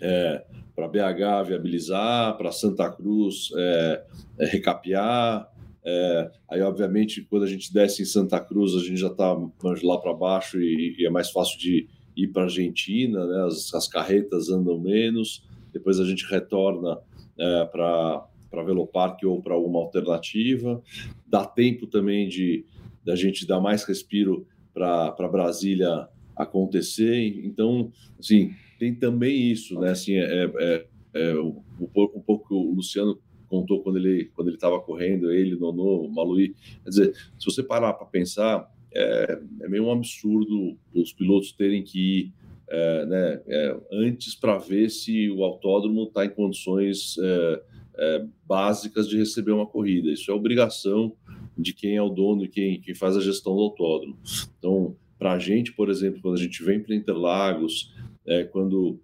[0.00, 0.44] é,
[0.80, 4.04] para BH viabilizar, para Santa Cruz é,
[4.38, 5.46] é, recapear.
[5.84, 9.36] É, aí, obviamente, quando a gente desce em Santa Cruz, a gente já está
[9.82, 13.46] lá para baixo e, e, é mais fácil de ir para a Argentina, né?
[13.46, 15.44] as, as, carretas andam menos.
[15.72, 16.98] Depois a gente retorna
[17.38, 18.26] é, para
[18.64, 20.82] Velopark ou para alguma alternativa.
[21.26, 22.64] Dá tempo também de
[23.04, 27.42] da gente dar mais respiro para Brasília acontecer.
[27.44, 29.90] Então, assim, tem também isso, né?
[29.90, 34.48] Assim, é, é, é um, pouco, um pouco que o Luciano contou quando ele quando
[34.48, 36.54] ele estava correndo, ele, Nonô, Maluí.
[36.82, 41.82] Quer dizer, se você parar para pensar, é, é, meio um absurdo os pilotos terem
[41.82, 42.32] que ir
[42.70, 47.62] é, né, é, antes para ver se o autódromo está em condições é,
[47.98, 50.10] é, básicas de receber uma corrida.
[50.10, 51.14] Isso é obrigação
[51.58, 54.16] de quem é o dono e quem, quem faz a gestão do autódromo.
[54.58, 57.92] Então, para a gente, por exemplo, quando a gente vem para Interlagos,
[58.30, 58.98] é, quando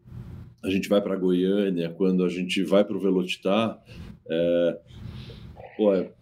[0.62, 3.82] a gente vai para Goiânia, quando a gente vai para o Velocitar,
[4.30, 4.80] é,
[5.76, 6.12] pô, é,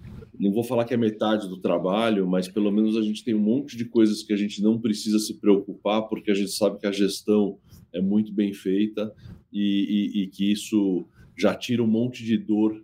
[0.40, 3.40] não vou falar que é metade do trabalho, mas pelo menos a gente tem um
[3.40, 6.86] monte de coisas que a gente não precisa se preocupar, porque a gente sabe que
[6.86, 7.58] a gestão
[7.92, 9.12] é muito bem feita
[9.52, 12.82] e, e, e que isso já tira um monte de dor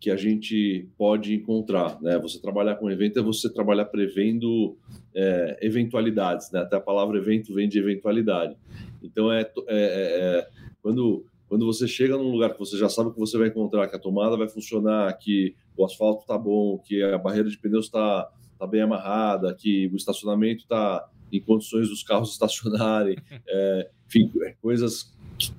[0.00, 2.00] que a gente pode encontrar.
[2.00, 2.18] Né?
[2.18, 4.76] Você trabalhar com evento é você trabalhar prevendo
[5.14, 6.50] é, eventualidades.
[6.52, 6.60] Né?
[6.60, 8.56] Até a palavra evento vem de eventualidade.
[9.02, 10.48] Então, é, é, é, é,
[10.80, 13.96] quando, quando você chega num lugar que você já sabe que você vai encontrar, que
[13.96, 18.30] a tomada vai funcionar, que o asfalto está bom, que a barreira de pneus está
[18.58, 23.16] tá bem amarrada, que o estacionamento está em condições dos carros estacionarem,
[23.48, 24.30] é, enfim,
[24.60, 25.12] coisas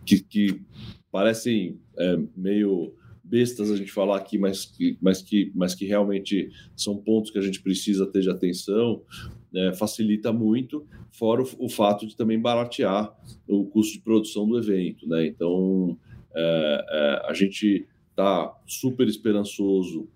[0.06, 0.62] que, que
[1.12, 2.94] parecem é, meio
[3.30, 7.38] bestas a gente falar aqui, mas que, mas, que, mas que realmente são pontos que
[7.38, 9.04] a gente precisa ter de atenção,
[9.54, 13.16] né, facilita muito, fora o, o, fato de também baratear
[13.48, 15.08] o custo de produção do evento.
[15.08, 15.28] Né?
[15.28, 15.98] Então,
[16.36, 20.08] é, é, a gente está super esperançoso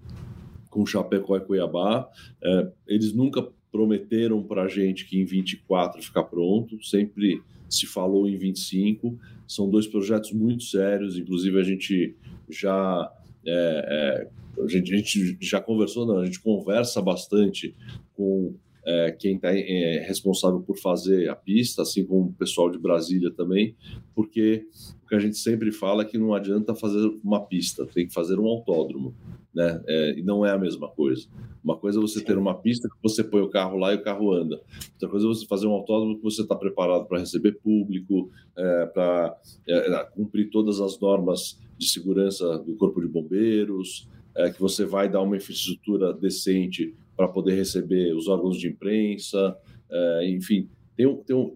[0.69, 2.09] com Chapecó e Cuiabá.
[2.43, 7.41] É, eles nunca prometeram para a gente que em 24 ficar pronto, sempre
[7.75, 9.17] se falou em 25.
[9.47, 12.15] São dois projetos muito sérios, inclusive a gente
[12.49, 13.11] já
[13.45, 17.75] é, é, a, gente, a, gente, já conversou, não, a gente conversa bastante
[18.13, 22.77] com é, quem está é, responsável por fazer a pista, assim como o pessoal de
[22.77, 23.75] Brasília também,
[24.13, 24.65] porque
[25.03, 28.13] o que a gente sempre fala é que não adianta fazer uma pista, tem que
[28.13, 29.15] fazer um autódromo,
[29.53, 29.81] né?
[29.87, 31.27] É, e não é a mesma coisa.
[31.63, 34.03] Uma coisa é você ter uma pista que você põe o carro lá e o
[34.03, 34.61] carro anda.
[34.93, 38.85] Outra coisa é você fazer um autódromo que você está preparado para receber público, é,
[38.87, 44.85] para é, cumprir todas as normas de segurança do corpo de bombeiros, é, que você
[44.85, 49.55] vai dar uma infraestrutura decente para poder receber os órgãos de imprensa,
[49.89, 51.55] é, enfim, tem um, tem um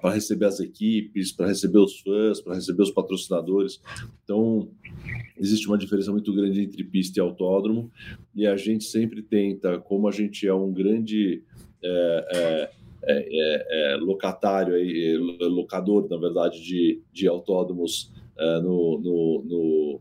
[0.00, 3.80] para receber as equipes, para receber os fãs, para receber os patrocinadores.
[4.22, 4.68] Então,
[5.36, 7.90] existe uma diferença muito grande entre pista e autódromo,
[8.34, 11.42] e a gente sempre tenta, como a gente é um grande
[11.82, 12.70] é, é,
[13.06, 14.74] é, é locatário,
[15.48, 18.12] locador, na verdade, de, de autódromos
[18.62, 20.00] no, no, no,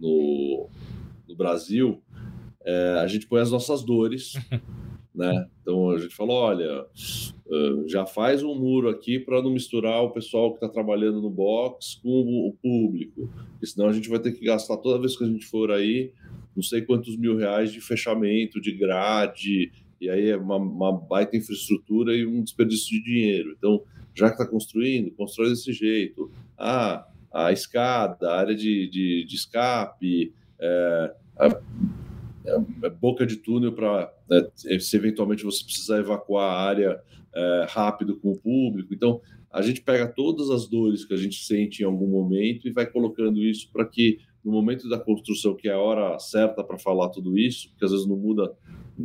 [0.00, 0.68] no,
[1.28, 2.02] no Brasil,
[2.68, 4.34] é, a gente põe as nossas dores,
[5.14, 5.48] né?
[5.62, 6.86] Então a gente fala, olha,
[7.86, 11.98] já faz um muro aqui para não misturar o pessoal que está trabalhando no box
[12.02, 15.26] com o público, porque senão a gente vai ter que gastar toda vez que a
[15.26, 16.12] gente for aí,
[16.54, 21.38] não sei quantos mil reais de fechamento, de grade, e aí é uma, uma baita
[21.38, 23.54] infraestrutura e um desperdício de dinheiro.
[23.56, 23.82] Então,
[24.14, 26.30] já que está construindo, constrói desse jeito.
[26.56, 31.60] Ah, a escada, a área de, de, de escape, é, a,
[32.48, 37.00] é, é boca de túnel para é, se eventualmente você precisar evacuar a área
[37.34, 38.94] é, rápido com o público.
[38.94, 42.72] Então, a gente pega todas as dores que a gente sente em algum momento e
[42.72, 46.78] vai colocando isso para que no momento da construção, que é a hora certa para
[46.78, 48.54] falar tudo isso, porque às vezes não muda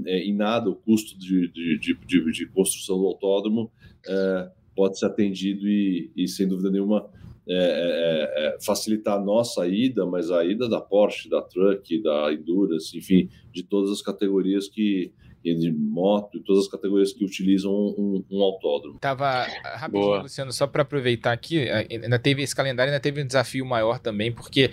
[0.06, 3.72] é, em nada o custo de, de, de, de construção do autódromo,
[4.08, 7.10] é, pode ser atendido e, e, sem dúvida nenhuma,
[7.48, 12.32] é, é, é, facilitar a nossa ida, mas a ida da Porsche, da Truck, da
[12.32, 15.12] Endurance, enfim, de todas as categorias que,
[15.44, 18.98] de moto, todas as categorias que utilizam um, um autódromo.
[19.00, 20.22] Tava rapidinho, Boa.
[20.22, 24.32] Luciano, só para aproveitar aqui, ainda teve esse calendário, ainda teve um desafio maior também,
[24.32, 24.72] porque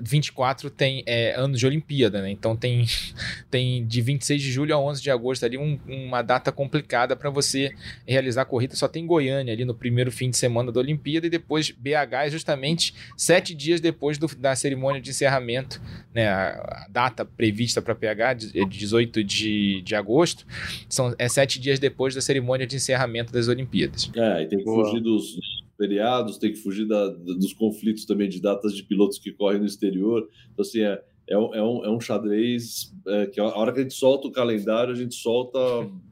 [0.00, 2.30] 24 tem é, anos de Olimpíada, né?
[2.30, 2.84] Então tem,
[3.48, 7.30] tem de 26 de julho a 11 de agosto ali um, uma data complicada para
[7.30, 7.72] você
[8.06, 8.74] realizar a corrida.
[8.74, 12.30] Só tem Goiânia ali no primeiro fim de semana da Olimpíada e depois BH é
[12.30, 15.80] justamente sete dias depois do, da cerimônia de encerramento,
[16.12, 16.28] né?
[16.28, 20.44] A, a data prevista para PH é 18 de, de agosto,
[20.88, 24.10] são, é sete dias depois da cerimônia de encerramento das Olimpíadas.
[24.16, 24.84] É, e tem que Boa.
[24.84, 25.36] fugir dos
[25.76, 29.66] feriados, tem que fugir da, dos conflitos também de datas de pilotos que correm no
[29.66, 30.28] exterior.
[30.52, 33.78] Então, assim, é, é, um, é, um, é um xadrez é, que a hora que
[33.78, 35.58] a gente solta o calendário, a gente solta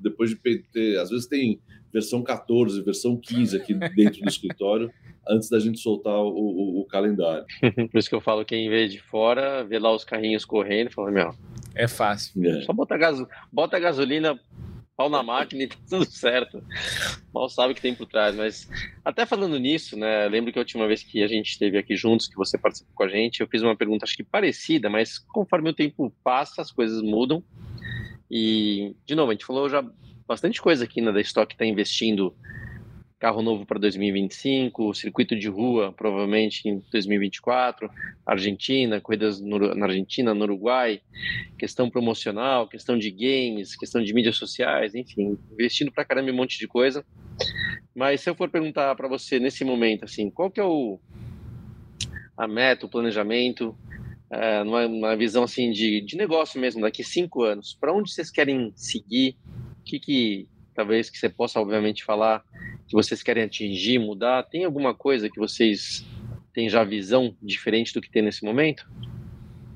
[0.00, 0.36] depois de
[0.72, 0.98] ter.
[0.98, 1.60] Às vezes tem
[1.92, 4.90] versão 14, versão 15 aqui dentro do escritório,
[5.28, 7.44] antes da gente soltar o, o, o, calendário.
[7.90, 10.88] Por isso que eu falo que em vez de fora, vê lá os carrinhos correndo
[10.88, 11.34] e fala, meu,
[11.74, 12.44] é fácil.
[12.44, 12.62] É.
[12.62, 13.24] Só bota, gas...
[13.52, 14.38] bota gasolina,
[14.96, 16.62] pau na máquina e tá tudo certo.
[17.32, 18.34] Mal sabe o que tem por trás.
[18.34, 18.68] Mas
[19.04, 20.26] até falando nisso, né?
[20.28, 23.04] Lembro que a última vez que a gente esteve aqui juntos, que você participou com
[23.04, 26.72] a gente, eu fiz uma pergunta, acho que parecida, mas conforme o tempo passa, as
[26.72, 27.42] coisas mudam.
[28.30, 29.84] E, de novo, a gente falou já
[30.26, 32.34] bastante coisa aqui na né, da Stock está investindo
[33.18, 37.90] carro novo para 2025, circuito de rua provavelmente em 2024,
[38.24, 41.00] Argentina, corridas na Argentina, no Uruguai,
[41.58, 46.58] questão promocional, questão de games, questão de mídias sociais, enfim, investindo para caramba um monte
[46.58, 47.04] de coisa.
[47.94, 51.00] Mas se eu for perguntar para você nesse momento, assim, qual que é o
[52.36, 53.76] a meta, o planejamento,
[54.30, 58.30] é, numa, numa, visão assim de, de negócio mesmo, daqui cinco anos, para onde vocês
[58.30, 59.36] querem seguir?
[59.80, 62.44] O que, que talvez que você possa obviamente falar
[62.86, 64.44] que vocês querem atingir, mudar?
[64.44, 66.06] Tem alguma coisa que vocês
[66.54, 68.88] têm já visão diferente do que tem nesse momento?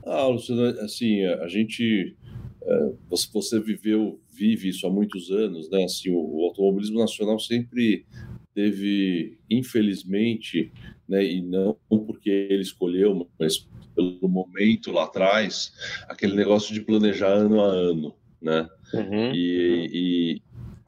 [0.07, 2.17] Ah, Luciano, assim, a gente,
[2.63, 2.93] é,
[3.33, 5.83] você viveu, vive isso há muitos anos, né?
[5.83, 8.07] Assim, o automobilismo nacional sempre
[8.55, 10.71] teve, infelizmente,
[11.09, 15.73] né, e não porque ele escolheu, mas pelo momento lá atrás,
[16.09, 18.69] aquele negócio de planejar ano a ano, né?
[18.95, 20.43] Uhum, e, e,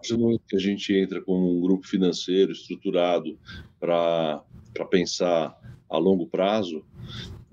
[0.04, 3.38] partir do momento que a gente entra com um grupo financeiro estruturado
[3.80, 4.44] para
[4.90, 6.84] pensar a longo prazo,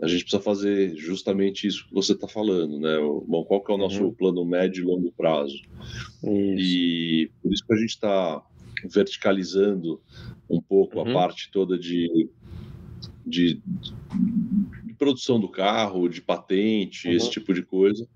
[0.01, 2.97] a gente precisa fazer justamente isso que você está falando, né?
[3.25, 4.13] Bom, qual que é o nosso uhum.
[4.13, 5.55] plano médio e longo prazo?
[5.55, 6.59] Isso.
[6.59, 8.43] E por isso que a gente está
[8.83, 10.01] verticalizando
[10.49, 11.09] um pouco uhum.
[11.09, 12.29] a parte toda de,
[13.25, 13.61] de,
[14.85, 17.13] de, produção do carro, de patente, uhum.
[17.13, 18.07] esse tipo de coisa,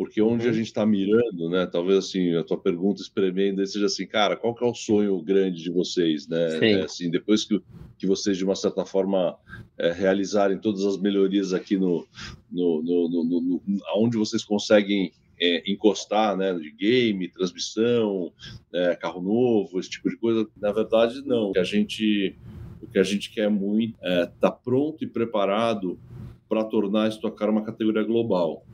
[0.00, 0.54] porque onde a uhum.
[0.54, 1.66] gente está mirando, né?
[1.66, 5.62] Talvez assim, a tua pergunta espremendo seja assim, cara, qual que é o sonho grande
[5.62, 6.58] de vocês, né?
[6.72, 7.62] É, assim, depois que,
[7.98, 9.36] que vocês, de uma certa forma,
[9.76, 12.06] é, realizarem todas as melhorias aqui no,
[12.50, 13.62] no, no, no, no,
[13.96, 18.32] onde vocês conseguem é, encostar, né, de game, transmissão,
[18.72, 20.48] é, carro novo, esse tipo de coisa.
[20.56, 21.50] Na verdade, não.
[21.50, 22.34] O que a gente,
[22.80, 26.00] o que a gente quer muito é estar tá pronto e preparado
[26.48, 28.64] para tornar a Stock Car uma categoria global.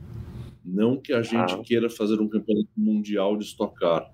[0.67, 1.61] Não que a gente ah.
[1.63, 4.11] queira fazer um campeonato mundial de Stock Car,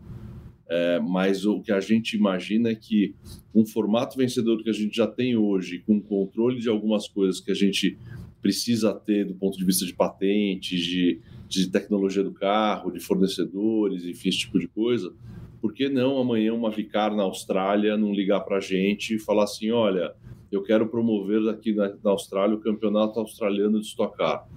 [0.69, 3.15] é, mas o que a gente imagina é que
[3.53, 7.51] um formato vencedor que a gente já tem hoje, com controle de algumas coisas que
[7.51, 7.97] a gente
[8.41, 14.05] precisa ter do ponto de vista de patentes, de, de tecnologia do carro, de fornecedores,
[14.05, 15.13] enfim, esse tipo de coisa,
[15.61, 19.45] por que não amanhã uma Vicar na Austrália não ligar para a gente e falar
[19.45, 20.13] assim, olha,
[20.51, 24.47] eu quero promover aqui na, na Austrália o campeonato australiano de Stock Car.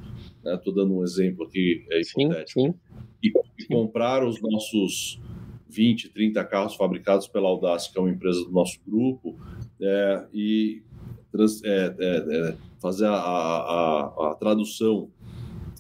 [0.55, 0.83] Estou né?
[0.83, 2.61] dando um exemplo aqui é hipotético.
[2.61, 2.75] Sim, sim.
[3.23, 5.21] E, e comprar os nossos
[5.69, 9.37] 20, 30 carros fabricados pela Audace, que é uma empresa do nosso grupo,
[9.81, 10.83] é, e
[11.31, 12.17] trans, é, é,
[12.51, 15.11] é fazer a, a, a, tradução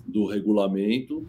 [0.06, 1.26] do regulamento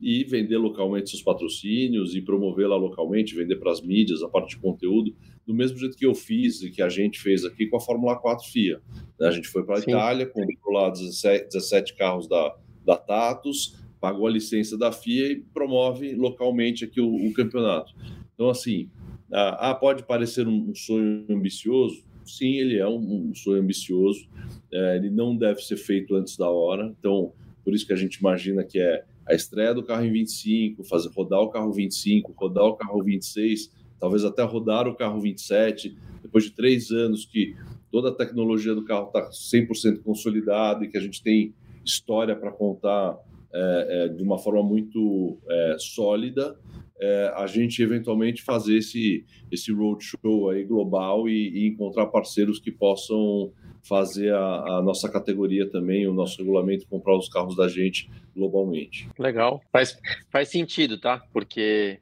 [0.00, 4.62] e vender localmente seus patrocínios e promovê-la localmente, vender para as mídias, a parte de
[4.62, 5.14] conteúdo,
[5.46, 8.16] do mesmo jeito que eu fiz e que a gente fez aqui com a Fórmula
[8.16, 8.80] 4 FIA.
[9.18, 9.28] Né?
[9.28, 14.26] A gente foi para a Itália, comprou lá 17, 17 carros da, da Tatus, pagou
[14.26, 17.94] a licença da FIA e promove localmente aqui o, o campeonato.
[18.34, 18.88] Então, assim,
[19.32, 22.02] ah, pode parecer um, sonho ambicioso?
[22.24, 24.26] Sim, ele é um, um sonho ambicioso.
[24.72, 26.94] É, ele não deve ser feito antes da hora.
[26.98, 27.32] Então,
[27.64, 31.10] por isso que a gente imagina que é a estreia do carro em 25, fazer
[31.10, 36.44] rodar o carro 25, rodar o carro 26, talvez até rodar o carro 27, depois
[36.44, 37.54] de três anos que
[37.92, 41.54] toda a tecnologia do carro está 100% consolidada e que a gente tem
[41.84, 43.18] história para contar
[43.52, 46.56] é, é, de uma forma muito é, sólida,
[47.00, 52.70] é, a gente eventualmente fazer esse, esse roadshow aí global e, e, encontrar parceiros que
[52.70, 53.52] possam
[53.82, 59.08] fazer a, a, nossa categoria também, o nosso regulamento, comprar os carros da gente globalmente.
[59.18, 59.98] Legal, faz,
[60.30, 61.20] faz sentido, tá?
[61.32, 61.98] Porque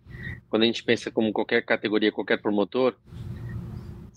[0.51, 2.95] quando a gente pensa como qualquer categoria, qualquer promotor,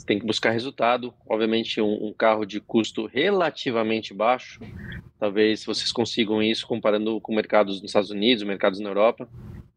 [0.01, 1.13] você tem que buscar resultado.
[1.29, 4.59] Obviamente, um, um carro de custo relativamente baixo,
[5.19, 9.29] talvez vocês consigam isso comparando com mercados nos Estados Unidos, mercados na Europa.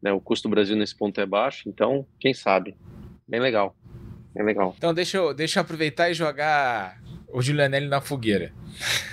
[0.03, 0.13] Né?
[0.13, 2.75] O custo do Brasil nesse ponto é baixo, então, quem sabe?
[3.29, 3.77] Bem legal.
[4.35, 4.75] Bem legal.
[4.77, 6.99] Então, deixa eu, deixa eu aproveitar e jogar
[7.31, 8.53] o Julianelli na fogueira.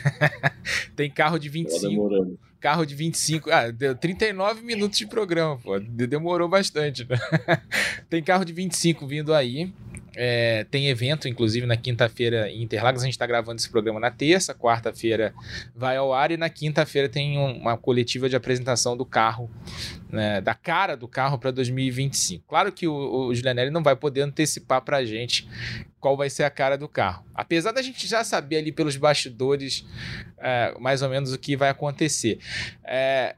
[0.96, 2.38] Tem carro de 25.
[2.60, 3.52] Carro de 25.
[3.52, 5.78] Ah, deu 39 minutos de programa, pô.
[5.80, 7.06] Demorou bastante.
[7.10, 7.18] Né?
[8.10, 9.74] Tem carro de 25 vindo aí.
[10.16, 13.02] É, tem evento, inclusive, na quinta-feira em Interlagos.
[13.02, 15.34] A gente está gravando esse programa na terça, quarta-feira
[15.76, 19.50] vai ao ar e na quinta-feira tem uma coletiva de apresentação do carro,
[20.10, 22.44] né, da cara do carro para 2025.
[22.48, 25.48] Claro que o, o Julianelli não vai poder antecipar para a gente
[26.00, 27.24] qual vai ser a cara do carro.
[27.34, 29.86] Apesar da gente já saber ali pelos bastidores
[30.38, 32.40] é, mais ou menos o que vai acontecer.
[32.84, 33.36] É,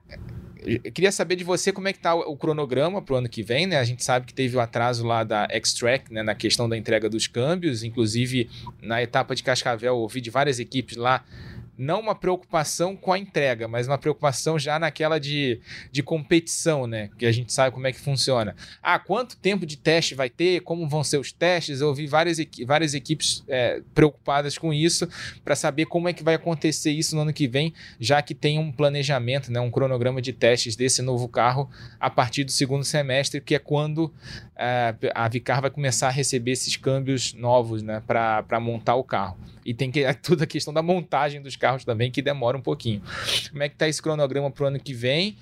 [0.66, 3.44] eu queria saber de você como é que está o cronograma para o ano que
[3.44, 3.78] vem, né?
[3.78, 6.24] A gente sabe que teve o atraso lá da X-Track, né?
[6.24, 8.50] Na questão da entrega dos câmbios, inclusive
[8.82, 11.24] na etapa de Cascavel, ouvi de várias equipes lá
[11.78, 15.60] não uma preocupação com a entrega, mas uma preocupação já naquela de,
[15.92, 17.10] de competição, né?
[17.18, 18.56] Que a gente sabe como é que funciona.
[18.82, 20.62] Ah, quanto tempo de teste vai ter?
[20.62, 21.82] Como vão ser os testes?
[21.82, 25.08] Eu ouvi várias, várias equipes é, preocupadas com isso
[25.44, 28.60] para saber como é que vai acontecer isso no ano que vem, já que tem
[28.60, 29.60] um planejamento, né?
[29.60, 31.70] Um cronograma de testes desse novo carro
[32.00, 34.14] a partir do segundo semestre, que é quando
[34.56, 38.02] é, a Vicar vai começar a receber esses câmbios novos, né?
[38.06, 39.38] Para montar o carro.
[39.66, 42.62] E tem que é toda a questão da montagem dos carros também, que demora um
[42.62, 43.02] pouquinho.
[43.50, 45.36] Como é que tá esse cronograma para o ano que vem?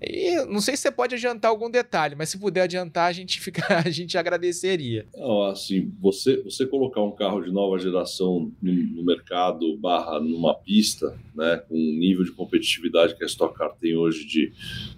[0.00, 3.40] E não sei se você pode adiantar algum detalhe, mas se puder adiantar, a gente
[3.40, 5.06] fica, a gente agradeceria.
[5.16, 10.54] Não, assim, você, você colocar um carro de nova geração no, no mercado barra numa
[10.54, 14.52] pista, né, com o nível de competitividade que a Stock Car tem hoje de,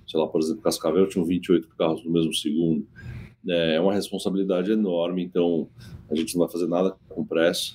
[0.07, 2.85] sei lá, por exemplo, Cascavel tinham 28 carros no mesmo segundo,
[3.47, 5.69] é uma responsabilidade enorme, então
[6.11, 7.75] a gente não vai fazer nada com pressa.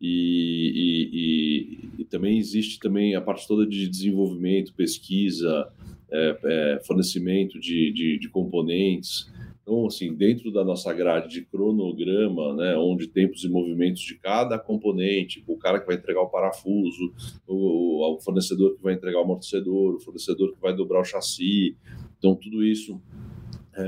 [0.00, 5.68] E, e, e, e, também existe também a parte toda de desenvolvimento, pesquisa,
[6.10, 9.28] é, é, fornecimento de, de, de, componentes.
[9.60, 14.58] Então, assim, dentro da nossa grade de cronograma, né, onde tempos e movimentos de cada
[14.58, 17.12] componente, o cara que vai entregar o parafuso,
[17.46, 21.76] o, o fornecedor que vai entregar o amortecedor, o fornecedor que vai dobrar o chassi.
[22.18, 23.27] Então, tudo isso é,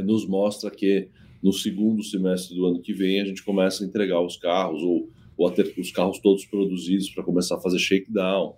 [0.03, 1.09] nos mostra que
[1.43, 5.09] no segundo semestre do ano que vem a gente começa a entregar os carros ou
[5.41, 8.55] ou a ter os carros todos produzidos para começar a fazer shakedown.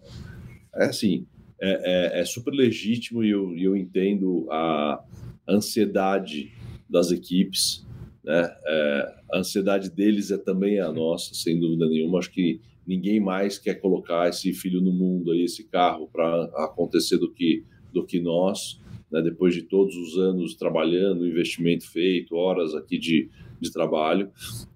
[0.74, 1.24] É assim,
[1.60, 5.00] é, é, é super legítimo e eu, eu entendo a
[5.48, 6.50] ansiedade
[6.90, 7.86] das equipes,
[8.24, 8.52] né?
[8.66, 12.18] É, a ansiedade deles é também a nossa, sem dúvida nenhuma.
[12.18, 17.16] Acho que ninguém mais quer colocar esse filho no mundo aí, esse carro para acontecer
[17.16, 18.80] do que do que nós.
[19.12, 23.28] Né, depois de todos os anos trabalhando, investimento feito, horas aqui de,
[23.60, 24.30] de trabalho.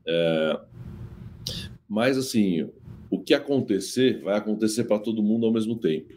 [0.07, 0.61] É,
[1.89, 2.68] mas, assim,
[3.11, 6.14] o que acontecer, vai acontecer para todo mundo ao mesmo tempo.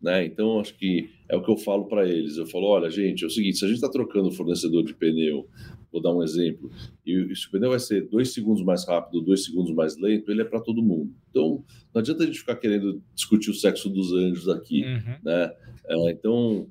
[0.00, 0.24] Né?
[0.24, 2.36] Então, acho que é o que eu falo para eles.
[2.36, 5.48] Eu falo: olha, gente, é o seguinte, se a gente está trocando fornecedor de pneu,
[5.92, 6.70] vou dar um exemplo,
[7.04, 10.42] e se o pneu vai ser dois segundos mais rápido, dois segundos mais lento, ele
[10.42, 11.12] é para todo mundo.
[11.30, 14.84] Então, não adianta a gente ficar querendo discutir o sexo dos anjos aqui.
[14.84, 15.16] Uhum.
[15.24, 15.52] Né?
[15.86, 16.68] É, então,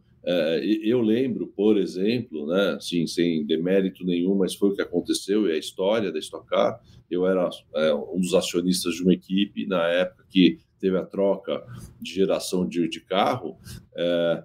[0.83, 5.53] eu lembro, por exemplo, né, assim, sem demérito nenhum, mas foi o que aconteceu, e
[5.53, 9.87] a história da Stock Car, eu era é, um dos acionistas de uma equipe na
[9.87, 11.63] época que teve a troca
[12.01, 13.57] de geração de, de carro,
[13.95, 14.43] é,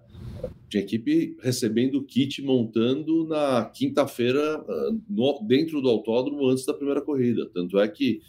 [0.69, 4.65] tinha equipe recebendo o kit montando na quinta-feira
[5.47, 7.49] dentro do autódromo antes da primeira corrida.
[7.53, 8.23] Tanto é que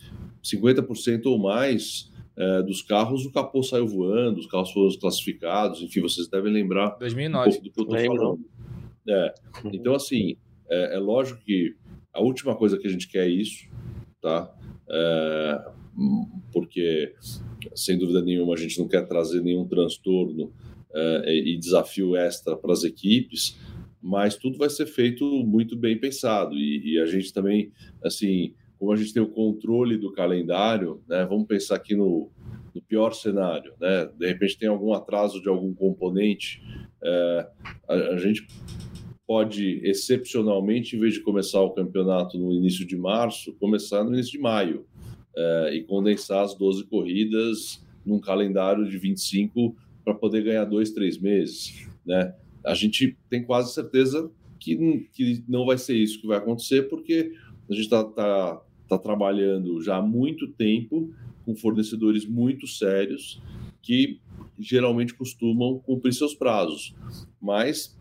[0.43, 6.01] 50% ou mais é, dos carros, o capô saiu voando, os carros foram classificados, enfim,
[6.01, 7.49] vocês devem lembrar 2009.
[7.49, 8.45] um pouco do que eu estou falando.
[9.07, 9.33] É,
[9.71, 10.37] então, assim,
[10.69, 11.75] é, é, lógico que
[12.11, 13.67] a última coisa que a gente quer é isso,
[14.21, 14.51] tá?
[14.89, 15.65] É,
[16.51, 17.13] porque,
[17.75, 20.51] sem dúvida nenhuma, a gente não quer trazer nenhum transtorno
[20.91, 23.59] é, e desafio extra para as equipes,
[24.01, 27.71] mas tudo vai ser feito muito bem pensado e, e a gente também,
[28.03, 28.53] assim,
[28.83, 32.29] como a gente tem o controle do calendário, né, vamos pensar aqui no,
[32.75, 36.61] no pior cenário, né, de repente tem algum atraso de algum componente,
[37.01, 37.47] é,
[37.87, 38.45] a, a, gente
[39.25, 44.33] pode excepcionalmente, em vez de começar o campeonato no início de março, começar no início
[44.33, 44.85] de maio
[45.33, 51.17] é, e condensar as 12 corridas num calendário de 25 para poder ganhar dois, três
[51.17, 52.35] meses, né?
[52.65, 54.29] A gente tem quase certeza
[54.59, 57.31] que, que não vai ser isso que vai acontecer, porque
[57.69, 61.11] a gente está tá está trabalhando já há muito tempo
[61.45, 63.41] com fornecedores muito sérios
[63.81, 64.19] que
[64.57, 66.95] geralmente costumam cumprir seus prazos,
[67.41, 67.97] mas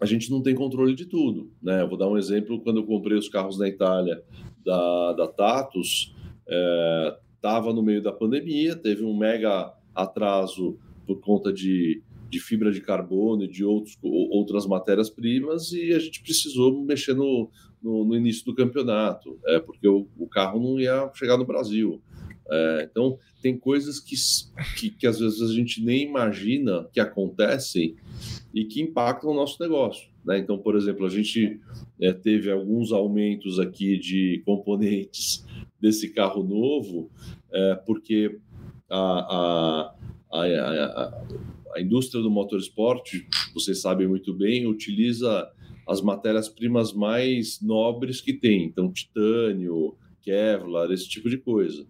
[0.00, 1.82] a gente não tem controle de tudo, né?
[1.82, 4.22] Eu vou dar um exemplo quando eu comprei os carros na Itália
[4.64, 6.14] da, da Tatus,
[6.48, 12.80] é, no meio da pandemia, teve um mega atraso por conta de, de fibra de
[12.80, 17.50] carbono e de outros, outras matérias-primas e a gente precisou mexer no,
[17.82, 22.00] no, no início do campeonato, é, porque o, o, carro não ia chegar no Brasil.
[22.50, 24.16] É, então, tem coisas que,
[24.78, 27.96] que, que, às vezes a gente nem imagina que acontecem
[28.52, 30.10] e que impactam o nosso negócio.
[30.24, 30.38] Né?
[30.38, 31.60] Então, por exemplo, a gente
[32.00, 35.46] é, teve alguns aumentos aqui de componentes
[35.80, 37.10] desse carro novo,
[37.52, 38.38] é, porque
[38.88, 39.94] a, a,
[40.32, 41.24] a, a,
[41.76, 43.14] a indústria do motorsport,
[43.54, 45.48] vocês sabem muito bem, utiliza
[45.88, 51.86] as matérias-primas mais nobres que tem, então titânio, Kevlar, esse tipo de coisa.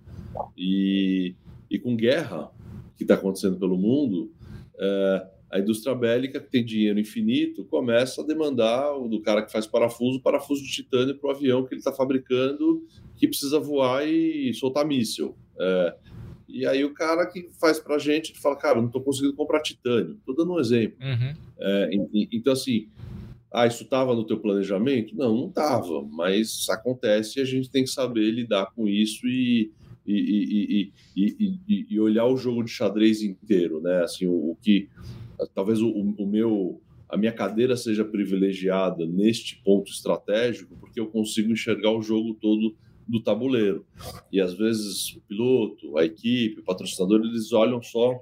[0.56, 1.34] E,
[1.70, 2.50] e com guerra
[2.96, 4.32] que está acontecendo pelo mundo,
[4.78, 9.66] é, a indústria bélica, que tem dinheiro infinito, começa a demandar do cara que faz
[9.66, 12.86] parafuso, parafuso de titânio para o avião que ele está fabricando,
[13.16, 15.34] que precisa voar e soltar míssil.
[15.58, 15.94] É,
[16.52, 19.60] e aí o cara que faz para a gente fala, cara, não estou conseguindo comprar
[19.60, 20.16] titânio.
[20.18, 20.98] Estou dando um exemplo.
[21.00, 21.34] Uhum.
[21.58, 21.90] É,
[22.32, 22.88] então, assim,
[23.52, 25.16] ah, isso estava no teu planejamento?
[25.16, 29.72] Não, não estava, mas acontece e a gente tem que saber lidar com isso e,
[30.06, 34.02] e, e, e, olhar o jogo de xadrez inteiro, né?
[34.04, 34.88] Assim, o, o que
[35.54, 41.50] talvez o, o, meu a minha cadeira seja privilegiada neste ponto estratégico, porque eu consigo
[41.50, 42.76] enxergar o jogo todo
[43.06, 43.84] do tabuleiro.
[44.30, 48.20] E às vezes o piloto, a equipe, o patrocinador, eles olham só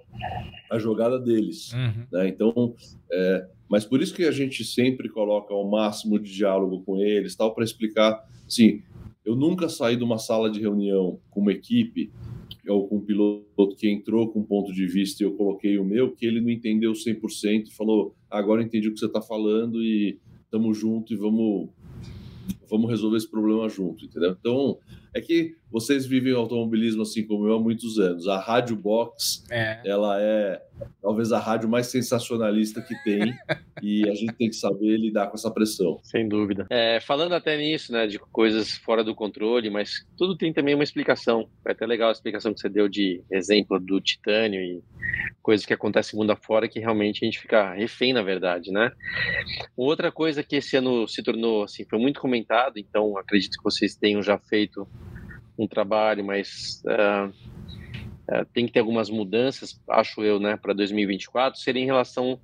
[0.70, 1.72] a jogada deles.
[1.74, 2.06] Uhum.
[2.10, 2.28] Né?
[2.28, 2.74] Então,
[3.12, 7.36] é, mas por isso que a gente sempre coloca o máximo de diálogo com eles,
[7.36, 8.24] tal, para explicar.
[8.46, 8.82] Assim,
[9.24, 12.10] eu nunca saí de uma sala de reunião com uma equipe
[12.66, 15.84] ou com um piloto que entrou com um ponto de vista e eu coloquei o
[15.84, 19.82] meu, que ele não entendeu 100% e falou: agora entendi o que você está falando
[19.82, 21.68] e estamos junto e vamos
[22.70, 24.36] vamos resolver esse problema junto, entendeu?
[24.38, 24.78] Então,
[25.14, 28.26] é que vocês vivem o automobilismo assim como eu há muitos anos.
[28.26, 29.80] A Rádio Box, é.
[29.84, 30.62] ela é
[31.02, 33.34] talvez a rádio mais sensacionalista que tem
[33.82, 35.98] e a gente tem que saber lidar com essa pressão.
[36.02, 36.66] Sem dúvida.
[36.70, 40.84] É, falando até nisso, né, de coisas fora do controle, mas tudo tem também uma
[40.84, 41.48] explicação.
[41.66, 44.82] É até legal a explicação que você deu de exemplo do titânio e
[45.42, 48.90] coisas que acontecem mundo afora que realmente a gente fica refém, na verdade, né?
[49.76, 53.94] Outra coisa que esse ano se tornou, assim, foi muito comentado, então acredito que vocês
[53.94, 54.86] tenham já feito
[55.58, 61.58] um trabalho, mas uh, uh, tem que ter algumas mudanças, acho eu, né, para 2024,
[61.60, 62.40] seria em relação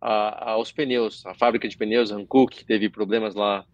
[0.00, 1.24] a, aos pneus.
[1.26, 3.64] A fábrica de pneus, Hankook, teve problemas lá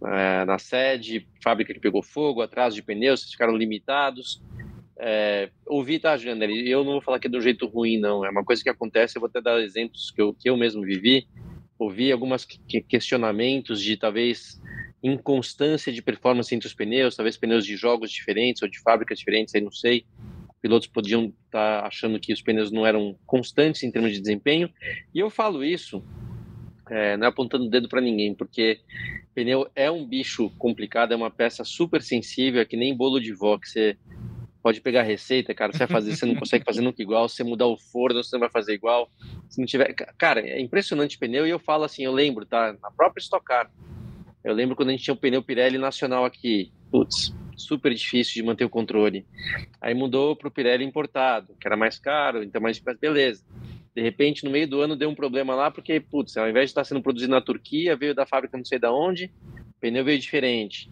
[0.00, 4.42] uh, na sede, fábrica que pegou fogo, atraso de pneus, ficaram limitados.
[4.98, 6.48] É, ouvi, tá, Jander?
[6.48, 8.24] Eu não vou falar que é de um jeito ruim, não.
[8.24, 10.82] É uma coisa que acontece, eu vou até dar exemplos que eu, que eu mesmo
[10.82, 11.28] vivi.
[11.78, 12.46] ouvi alguns
[12.88, 14.58] questionamentos de talvez
[15.06, 19.54] inconstância de performance entre os pneus, talvez pneus de jogos diferentes ou de fábricas diferentes,
[19.54, 20.04] aí não sei.
[20.60, 24.70] Pilotos podiam estar tá achando que os pneus não eram constantes em termos de desempenho.
[25.14, 26.02] E eu falo isso,
[26.90, 28.80] é, não é apontando o dedo para ninguém, porque
[29.34, 33.32] pneu é um bicho complicado, é uma peça super sensível, é que nem bolo de
[33.32, 33.96] vó, que você
[34.62, 37.36] pode pegar a receita, cara, você vai fazer, você não consegue fazer nunca igual, se
[37.36, 39.08] você mudar o forno, você não vai fazer igual.
[39.48, 42.90] Se não tiver, cara, é impressionante pneu e eu falo assim, eu lembro, tá, na
[42.90, 43.70] própria Stock Car,
[44.46, 46.72] eu lembro quando a gente tinha o pneu Pirelli nacional aqui.
[46.88, 49.26] Putz, super difícil de manter o controle.
[49.80, 53.44] Aí mudou para o Pirelli importado, que era mais caro, então mais beleza.
[53.92, 56.70] De repente, no meio do ano deu um problema lá, porque, putz, ao invés de
[56.70, 59.32] estar sendo produzido na Turquia, veio da fábrica não sei da onde,
[59.76, 60.88] o pneu veio diferente.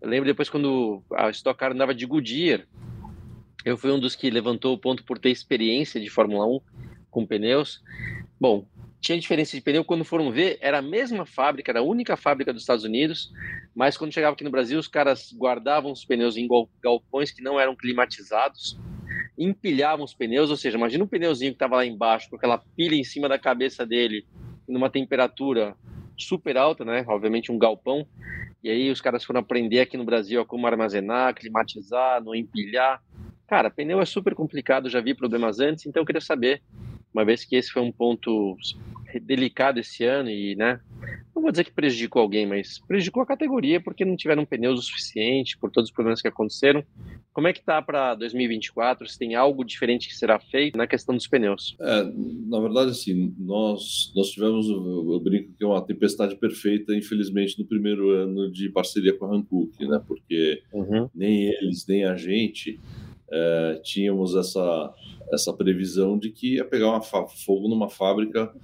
[0.00, 2.68] Eu lembro depois quando a Stock Car andava de Goodyear,
[3.64, 6.60] eu fui um dos que levantou o ponto por ter experiência de Fórmula 1
[7.10, 7.82] com pneus.
[8.40, 8.64] Bom,
[9.02, 9.84] tinha diferença de pneu.
[9.84, 13.32] Quando foram ver, era a mesma fábrica, era a única fábrica dos Estados Unidos,
[13.74, 16.48] mas quando chegava aqui no Brasil, os caras guardavam os pneus em
[16.80, 18.78] galpões que não eram climatizados,
[19.36, 22.94] empilhavam os pneus, ou seja, imagina um pneuzinho que estava lá embaixo, com aquela pilha
[22.94, 24.24] em cima da cabeça dele,
[24.68, 25.74] numa temperatura
[26.16, 27.04] super alta, né?
[27.08, 28.06] Obviamente um galpão.
[28.62, 33.02] E aí os caras foram aprender aqui no Brasil a como armazenar, climatizar, não empilhar.
[33.48, 36.62] Cara, pneu é super complicado, já vi problemas antes, então eu queria saber
[37.12, 38.56] uma vez que esse foi um ponto
[39.20, 40.80] delicado esse ano e, né,
[41.34, 44.82] não vou dizer que prejudicou alguém, mas prejudicou a categoria porque não tiveram pneus o
[44.82, 46.84] suficiente por todos os problemas que aconteceram.
[47.32, 49.08] Como é que tá para 2024?
[49.08, 51.74] Se tem algo diferente que será feito na questão dos pneus?
[51.80, 52.04] É,
[52.46, 57.66] na verdade, assim, nós nós tivemos, eu brinco que é uma tempestade perfeita, infelizmente, no
[57.66, 60.02] primeiro ano de parceria com a Hankook, né?
[60.06, 61.08] Porque uhum.
[61.14, 62.78] nem eles nem a gente
[63.32, 64.94] é, tínhamos essa
[65.32, 68.54] essa previsão de que ia pegar fogo numa fábrica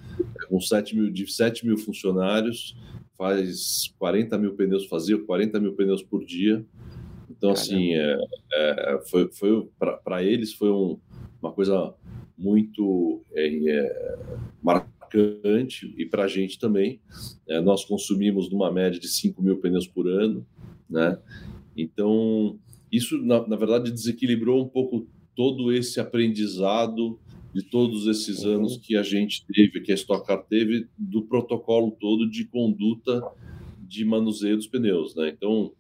[0.50, 2.76] com 7 mil, de 7 mil funcionários,
[3.16, 6.62] faz 40 mil pneus, fazia 40 mil pneus por dia.
[7.30, 7.60] Então, Caramba.
[7.60, 8.18] assim, é,
[8.52, 10.98] é, foi, foi para eles foi um,
[11.40, 11.94] uma coisa
[12.36, 13.24] muito
[14.62, 17.00] marcante e para a gente também.
[17.64, 20.46] Nós consumimos numa média de 5 mil pneus por ano,
[20.88, 21.18] né?
[21.74, 22.58] Então,
[22.90, 27.18] isso, na, na verdade, desequilibrou um pouco todo esse aprendizado
[27.54, 28.56] de todos esses uhum.
[28.56, 33.22] anos que a gente teve, que a Stock Car teve, do protocolo todo de conduta
[33.80, 35.28] de manuseio dos pneus, né?
[35.30, 35.72] Então,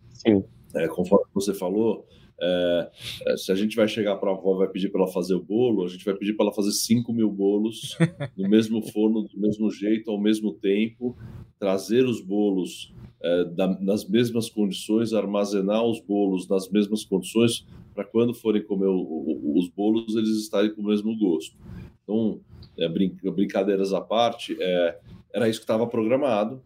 [0.74, 2.06] é, conforme você falou,
[2.40, 2.90] é,
[3.36, 5.84] se a gente vai chegar para a avó vai pedir para ela fazer o bolo,
[5.84, 7.96] a gente vai pedir para ela fazer 5 mil bolos
[8.36, 11.16] no mesmo forno, do mesmo jeito, ao mesmo tempo,
[11.58, 18.04] trazer os bolos é, da, nas mesmas condições, armazenar os bolos nas mesmas condições, para
[18.04, 21.56] quando forem comer o, o, os bolos, eles estarem com o mesmo gosto.
[22.04, 22.40] Então,
[22.78, 24.98] é, brin brincadeiras à parte, é,
[25.34, 26.62] era isso que estava programado.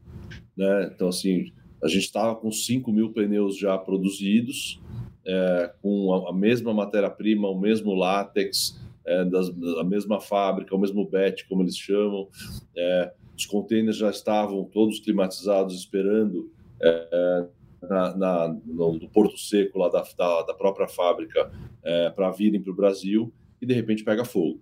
[0.54, 0.90] Né?
[0.94, 1.50] Então, assim,
[1.82, 4.78] a gente estava com 5 mil pneus já produzidos,
[5.26, 10.78] é, com a, a mesma matéria-prima, o mesmo látex, é, das, da mesma fábrica, o
[10.78, 12.28] mesmo BET, como eles chamam.
[12.76, 16.50] É, os containers já estavam todos climatizados, esperando
[16.80, 17.46] é,
[17.82, 21.50] na, na, no, no, Porto Seco, lá da, da, da própria fábrica,
[21.82, 24.60] é, para virem para o Brasil, e de repente pega fogo.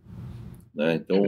[0.74, 0.94] Né?
[0.94, 1.22] Então,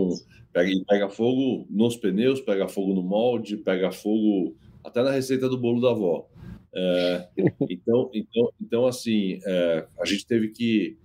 [0.52, 4.54] pega, pega fogo nos pneus, pega fogo no molde, pega fogo
[4.84, 6.28] até na receita do bolo da avó.
[6.74, 7.28] É,
[7.68, 10.96] então, então, então, assim, é, a gente teve que,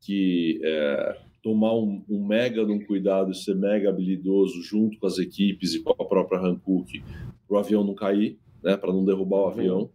[0.00, 5.06] que é, tomar um, um mega de um cuidado e ser mega habilidoso junto com
[5.06, 7.02] as equipes e com a própria Hankook
[7.46, 9.90] para o avião não cair, né, para não derrubar o avião.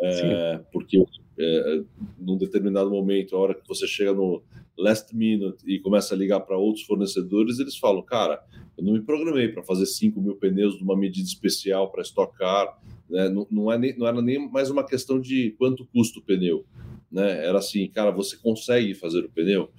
[0.00, 1.04] É, porque
[1.40, 1.82] é,
[2.18, 4.42] num determinado momento, a hora que você chega no
[4.76, 8.40] last minute e começa a ligar para outros fornecedores, eles falam, cara,
[8.76, 12.78] eu não me programei para fazer 5 mil pneus numa medida especial para estocar,
[13.08, 13.28] né?
[13.28, 16.64] não, não, é nem, não era nem mais uma questão de quanto custa o pneu,
[17.10, 17.44] né?
[17.44, 19.70] Era assim, cara, você consegue fazer o pneu?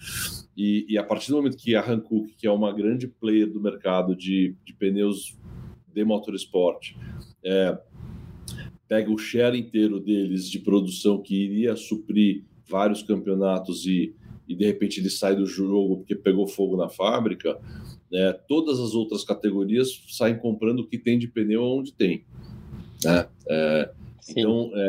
[0.57, 3.61] E, e a partir do momento que a Hankook, que é uma grande player do
[3.61, 5.37] mercado de, de pneus
[5.93, 6.95] de motorsport,
[7.43, 7.77] é,
[8.87, 14.15] pega o share inteiro deles de produção que iria suprir vários campeonatos e,
[14.47, 17.59] e de repente ele sai do jogo porque pegou fogo na fábrica,
[18.11, 22.25] né, todas as outras categorias saem comprando o que tem de pneu onde tem.
[23.03, 23.27] Né?
[23.47, 23.91] É,
[24.29, 24.87] então, é,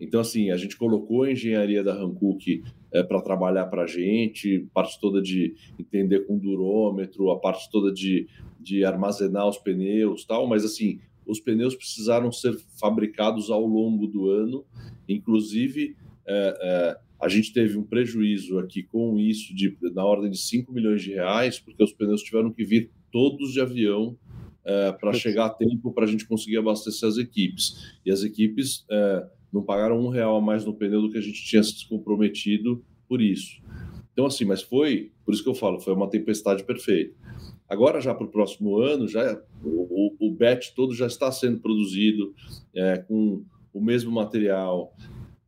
[0.00, 4.66] então, assim, a gente colocou a engenharia da Hankook é, para trabalhar para a gente,
[4.72, 8.26] parte toda de entender com durômetro, a parte toda de,
[8.60, 14.30] de armazenar os pneus tal, mas assim, os pneus precisaram ser fabricados ao longo do
[14.30, 14.64] ano,
[15.08, 15.96] inclusive
[16.26, 20.72] é, é, a gente teve um prejuízo aqui com isso de na ordem de 5
[20.72, 24.16] milhões de reais, porque os pneus tiveram que vir todos de avião
[24.68, 27.96] é, para chegar a tempo para a gente conseguir abastecer as equipes.
[28.04, 31.22] E as equipes é, não pagaram um real a mais no pneu do que a
[31.22, 33.62] gente tinha se comprometido por isso.
[34.12, 37.14] Então, assim, mas foi, por isso que eu falo, foi uma tempestade perfeita.
[37.66, 42.34] Agora, já para o próximo ano, já o, o, bet todo já está sendo produzido
[42.74, 44.94] é, com o mesmo material.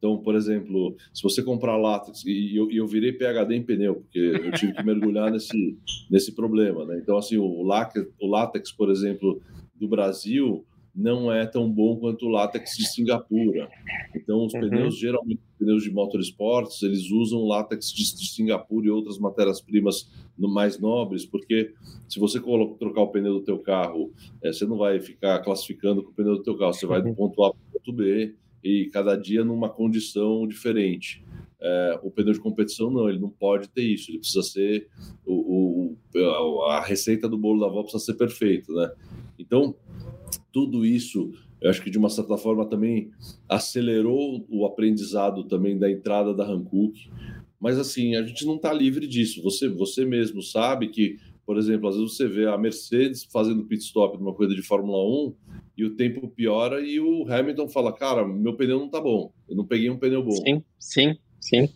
[0.01, 4.19] Então, por exemplo, se você comprar látex, e eu, eu virei PHD em pneu, porque
[4.19, 5.77] eu tive que mergulhar nesse,
[6.11, 6.87] nesse problema.
[6.87, 6.99] Né?
[7.03, 9.43] Então, assim, o látex, o látex, por exemplo,
[9.79, 13.69] do Brasil, não é tão bom quanto o látex de Singapura.
[14.17, 14.61] Então, os uhum.
[14.61, 20.81] pneus, geralmente, pneus de motorsports, eles usam látex de, de Singapura e outras matérias-primas mais
[20.81, 21.75] nobres, porque
[22.09, 24.11] se você colocar, trocar o pneu do teu carro,
[24.43, 27.09] é, você não vai ficar classificando com o pneu do teu carro, você vai do
[27.09, 27.15] uhum.
[27.15, 31.25] ponto A para o ponto B e cada dia numa condição diferente.
[31.61, 34.89] É, o pneu de competição não, ele não pode ter isso, ele precisa ser
[35.27, 38.91] o, o, a receita do bolo da avó precisa ser perfeita, né?
[39.39, 39.75] Então,
[40.53, 43.11] tudo isso, eu acho que de uma certa forma também
[43.49, 47.11] acelerou o aprendizado também da entrada da Hankook.
[47.61, 49.43] Mas assim, a gente não está livre disso.
[49.43, 51.19] Você, você mesmo sabe que,
[51.51, 55.05] por exemplo, às vezes você vê a Mercedes fazendo pit stop numa corrida de Fórmula
[55.05, 55.35] 1
[55.77, 59.57] e o tempo piora e o Hamilton fala: Cara, meu pneu não está bom, eu
[59.57, 60.31] não peguei um pneu bom.
[60.31, 61.69] Sim, sim, sim.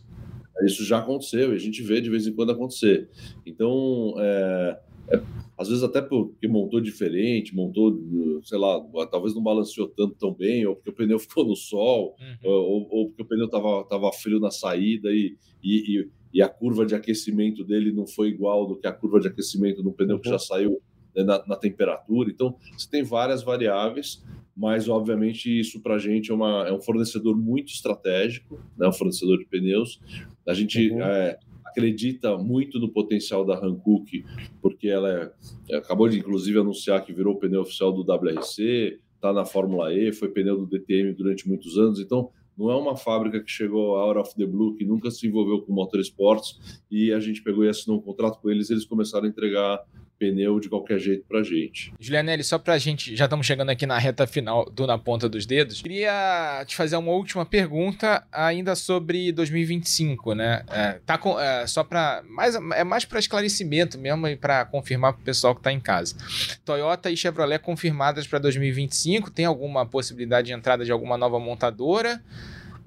[0.63, 3.09] Isso já aconteceu e a gente vê de vez em quando acontecer.
[3.45, 5.21] Então, é, é
[5.57, 8.01] às vezes até porque montou diferente, montou,
[8.43, 8.79] sei lá,
[9.11, 12.49] talvez não balanceou tanto tão bem, ou porque o pneu ficou no sol, uhum.
[12.49, 16.09] ou, ou, porque o pneu estava tava frio na saída e, e, e,
[16.41, 19.91] a curva de aquecimento dele não foi igual do que a curva de aquecimento do
[19.91, 20.21] pneu uhum.
[20.21, 20.81] que já saiu
[21.15, 22.29] né, na, na, temperatura.
[22.29, 24.23] Então, você tem várias variáveis,
[24.55, 28.93] mas obviamente isso para a gente é, uma, é um fornecedor muito estratégico, né, um
[28.93, 29.99] fornecedor de pneus.
[30.47, 31.01] A gente uhum.
[31.01, 34.23] é, acredita muito no potencial da Hankook,
[34.61, 35.33] porque ela
[35.69, 40.13] é, acabou de inclusive anunciar que virou pneu oficial do WRC, está na Fórmula E,
[40.13, 44.19] foi pneu do DTM durante muitos anos, então não é uma fábrica que chegou out
[44.19, 47.97] of the blue, que nunca se envolveu com motorsports, e a gente pegou e assinou
[47.97, 49.83] um contrato com eles, eles começaram a entregar
[50.17, 51.93] pneu de qualquer jeito pra gente.
[51.99, 55.45] Julianelli, só pra gente, já estamos chegando aqui na reta final do Na Ponta dos
[55.45, 60.63] Dedos, queria te fazer uma última pergunta ainda sobre 2025, né?
[60.69, 65.13] É, tá com, é, só para mais é mais para esclarecimento mesmo e para confirmar
[65.13, 66.15] pro pessoal que tá em casa.
[66.63, 72.21] Toyota e Chevrolet confirmadas para 2025, tem alguma possibilidade de entrada de alguma nova montadora?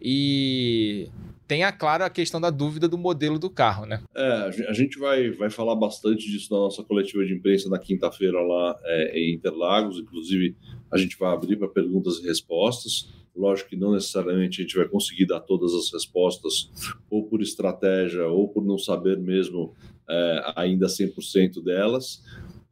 [0.01, 1.11] E
[1.49, 4.03] tenha claro a questão da dúvida do modelo do carro, né?
[4.15, 8.39] É, a gente vai, vai falar bastante disso na nossa coletiva de imprensa na quinta-feira
[8.39, 9.99] lá é, em Interlagos.
[9.99, 10.55] Inclusive,
[10.93, 13.09] a gente vai abrir para perguntas e respostas.
[13.35, 16.71] Lógico que não necessariamente a gente vai conseguir dar todas as respostas,
[17.09, 19.75] ou por estratégia, ou por não saber mesmo
[20.09, 22.23] é, ainda 100% delas.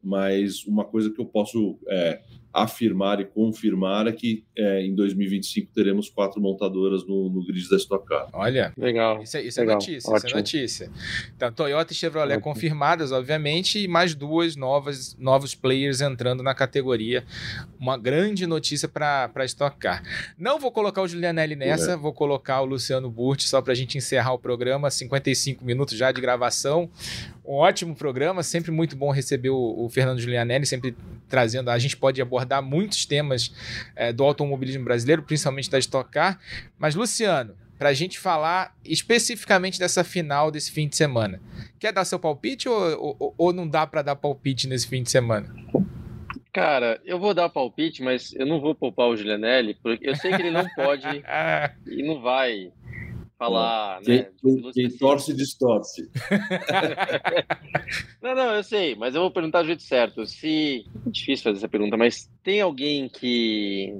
[0.03, 2.21] Mas uma coisa que eu posso é,
[2.53, 7.77] afirmar e confirmar é que é, em 2025 teremos quatro montadoras no, no grid da
[7.77, 8.27] Stock Car.
[8.33, 9.21] Olha, legal.
[9.21, 10.27] Isso, é, isso é legal, é notícia, ótimo.
[10.27, 10.91] isso é notícia.
[11.35, 12.53] Então, Toyota e Chevrolet ótimo.
[12.53, 17.23] confirmadas, obviamente, e mais duas novas novos players entrando na categoria.
[17.79, 20.01] Uma grande notícia para a Stock Car.
[20.37, 21.95] Não vou colocar o Julianelli nessa, é.
[21.97, 24.89] vou colocar o Luciano Burti só para a gente encerrar o programa.
[24.89, 26.89] 55 minutos já de gravação.
[27.45, 30.93] Um ótimo programa, sempre muito bom receber o, o Fernando Julianelli, sempre
[31.29, 31.69] trazendo.
[31.69, 33.53] A gente pode abordar muitos temas
[33.95, 36.39] é, do automobilismo brasileiro, principalmente da Stock Car.
[36.77, 41.39] Mas, Luciano, para a gente falar especificamente dessa final desse fim de semana,
[41.79, 45.11] quer dar seu palpite ou, ou, ou não dá para dar palpite nesse fim de
[45.11, 45.53] semana?
[46.51, 50.31] Cara, eu vou dar palpite, mas eu não vou poupar o Julianelli, porque eu sei
[50.31, 51.05] que ele não pode
[51.85, 52.71] e não vai
[53.37, 54.01] falar.
[54.01, 56.09] Quem, né, quem, quem torce, distorce.
[58.21, 60.25] não, não, eu sei, mas eu vou perguntar do jeito certo.
[60.25, 60.85] Se.
[61.05, 63.95] É difícil fazer essa pergunta, mas tem alguém que.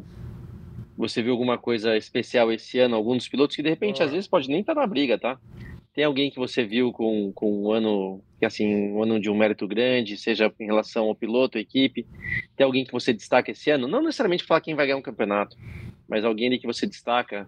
[0.98, 4.28] Você viu alguma coisa especial esse ano, algum dos pilotos que de repente, às vezes,
[4.28, 5.40] pode nem estar tá na briga, tá?
[5.94, 9.38] Tem alguém que você viu com, com um ano, que assim, um ano de um
[9.38, 12.06] mérito grande, seja em relação ao piloto, à equipe?
[12.56, 13.88] Tem alguém que você destaca esse ano?
[13.88, 15.56] Não necessariamente falar quem vai ganhar um campeonato,
[16.08, 17.48] mas alguém ali que você destaca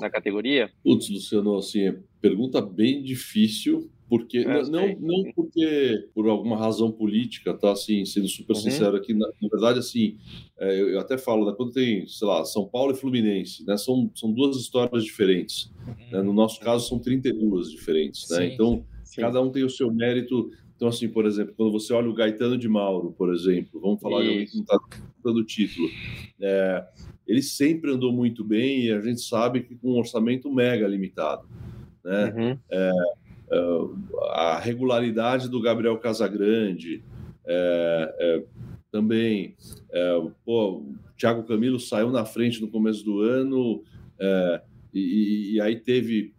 [0.00, 0.70] na categoria?
[0.82, 7.52] Putz, Luciano, assim, pergunta bem difícil, porque é, não, não porque por alguma razão política,
[7.52, 8.62] tá assim, sendo super uhum.
[8.62, 10.16] sincero aqui, na, na, verdade, assim,
[10.58, 13.76] é, eu, eu, até falo, né, quando tem, sei lá, São Paulo e Fluminense, né,
[13.76, 15.70] são, são duas histórias diferentes.
[15.86, 16.10] Uhum.
[16.12, 19.20] Né, no nosso caso, são 32 diferentes, né, sim, então sim.
[19.20, 20.50] cada um tem o seu mérito.
[20.74, 24.20] Então, assim, por exemplo, quando você olha o Gaetano de Mauro, por exemplo, vamos falar
[24.20, 24.24] Isso.
[24.24, 24.78] de alguém que não está
[25.24, 25.88] dando título,
[26.40, 26.86] é,
[27.26, 31.48] ele sempre andou muito bem e a gente sabe que com um orçamento mega limitado.
[32.04, 32.32] Né?
[32.34, 32.58] Uhum.
[32.70, 32.92] É,
[34.30, 37.02] a regularidade do Gabriel Casagrande,
[37.46, 38.44] é, é
[38.90, 39.54] também.
[39.92, 43.82] É, pô, o Thiago Camilo saiu na frente no começo do ano
[44.18, 46.34] é, e, e, aí teve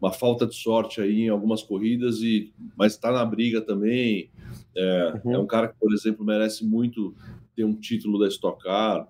[0.00, 4.30] uma falta de sorte aí em algumas corridas, e mas está na briga também.
[4.76, 5.34] É, uhum.
[5.34, 7.14] é, um cara que, por exemplo, merece muito
[7.54, 9.08] ter um título da Stock Car.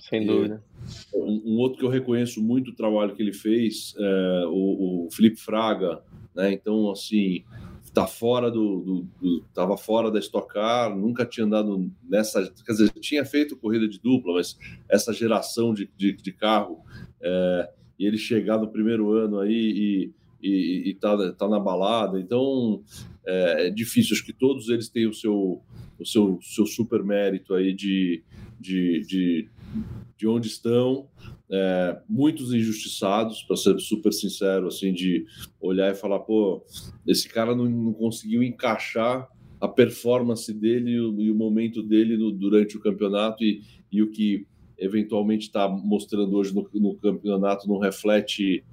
[0.00, 0.62] Sem dúvida.
[1.14, 5.10] Um, um, outro que eu reconheço muito o trabalho que ele fez, é, o, o
[5.10, 6.02] Felipe Fraga,
[6.34, 6.52] né?
[6.52, 7.44] Então, assim,
[7.92, 12.72] tá fora do, do, do, tava fora da Stock Car, nunca tinha andado nessa, quer
[12.72, 14.56] dizer, tinha feito corrida de dupla, mas
[14.88, 16.84] essa geração de, de, de carro
[17.20, 22.20] é, e ele chegar no primeiro ano aí e, e, e tá, tá na balada,
[22.20, 22.82] então
[23.26, 25.62] é, é, difícil, acho que todos eles têm o seu
[25.98, 28.22] o seu, seu super mérito aí de,
[28.60, 29.48] de, de,
[30.16, 31.08] de onde estão,
[31.50, 35.24] é, muitos injustiçados, para ser super sincero, assim, de
[35.60, 36.64] olhar e falar, pô,
[37.06, 39.28] esse cara não, não conseguiu encaixar
[39.60, 44.02] a performance dele e o, e o momento dele no, durante o campeonato e, e
[44.02, 44.46] o que
[44.78, 48.64] eventualmente está mostrando hoje no, no, campeonato não reflete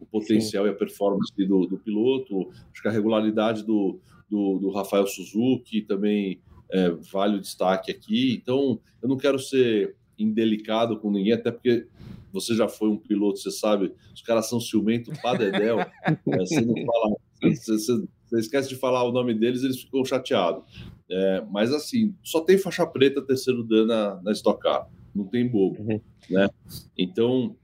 [0.00, 0.70] o potencial Sim.
[0.70, 2.50] e a performance do, do, piloto.
[2.72, 3.98] Acho que a regularidade do,
[4.30, 6.40] do, do Rafael Suzuki também
[6.70, 8.34] é, vale o destaque aqui.
[8.34, 11.86] Então, eu não quero ser indelicado com ninguém, até porque
[12.32, 15.78] você já foi um piloto, você sabe, os caras são ciumentos para dedéu.
[16.26, 16.38] Né?
[16.38, 20.62] você não fala, você, você, você, esquece de falar o nome deles, eles ficam chateados.
[21.10, 25.48] É, mas assim, só tem faixa preta terceiro dan na, na Stock Car, não tem
[25.48, 26.00] bobo, uhum.
[26.28, 26.48] né?
[26.96, 27.56] Então,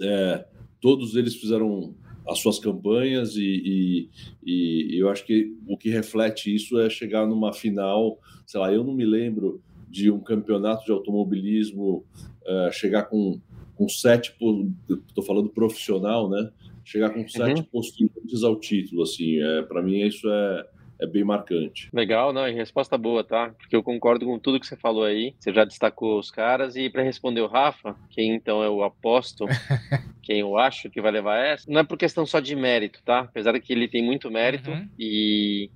[0.00, 0.46] é,
[0.80, 1.94] todos eles fizeram
[2.28, 4.10] as suas campanhas e, e,
[4.44, 8.82] e, eu acho que o que reflete isso é chegar numa final, sei lá, eu
[8.82, 9.62] não me lembro
[9.96, 12.04] de um campeonato de automobilismo
[12.46, 13.40] uh, chegar com,
[13.74, 14.36] com sete,
[15.08, 16.50] estou falando profissional, né?
[16.84, 17.64] Chegar com sete uhum.
[17.64, 20.66] postulantes ao título, assim, é, para mim isso é,
[21.00, 21.88] é bem marcante.
[21.94, 23.54] Legal, não, e resposta boa, tá?
[23.58, 25.34] Porque eu concordo com tudo que você falou aí.
[25.40, 29.46] Você já destacou os caras e para responder o Rafa, quem então eu aposto,
[30.22, 33.20] quem eu acho que vai levar essa, não é por questão só de mérito, tá?
[33.20, 34.86] Apesar que ele tem muito mérito uhum.
[34.98, 35.70] e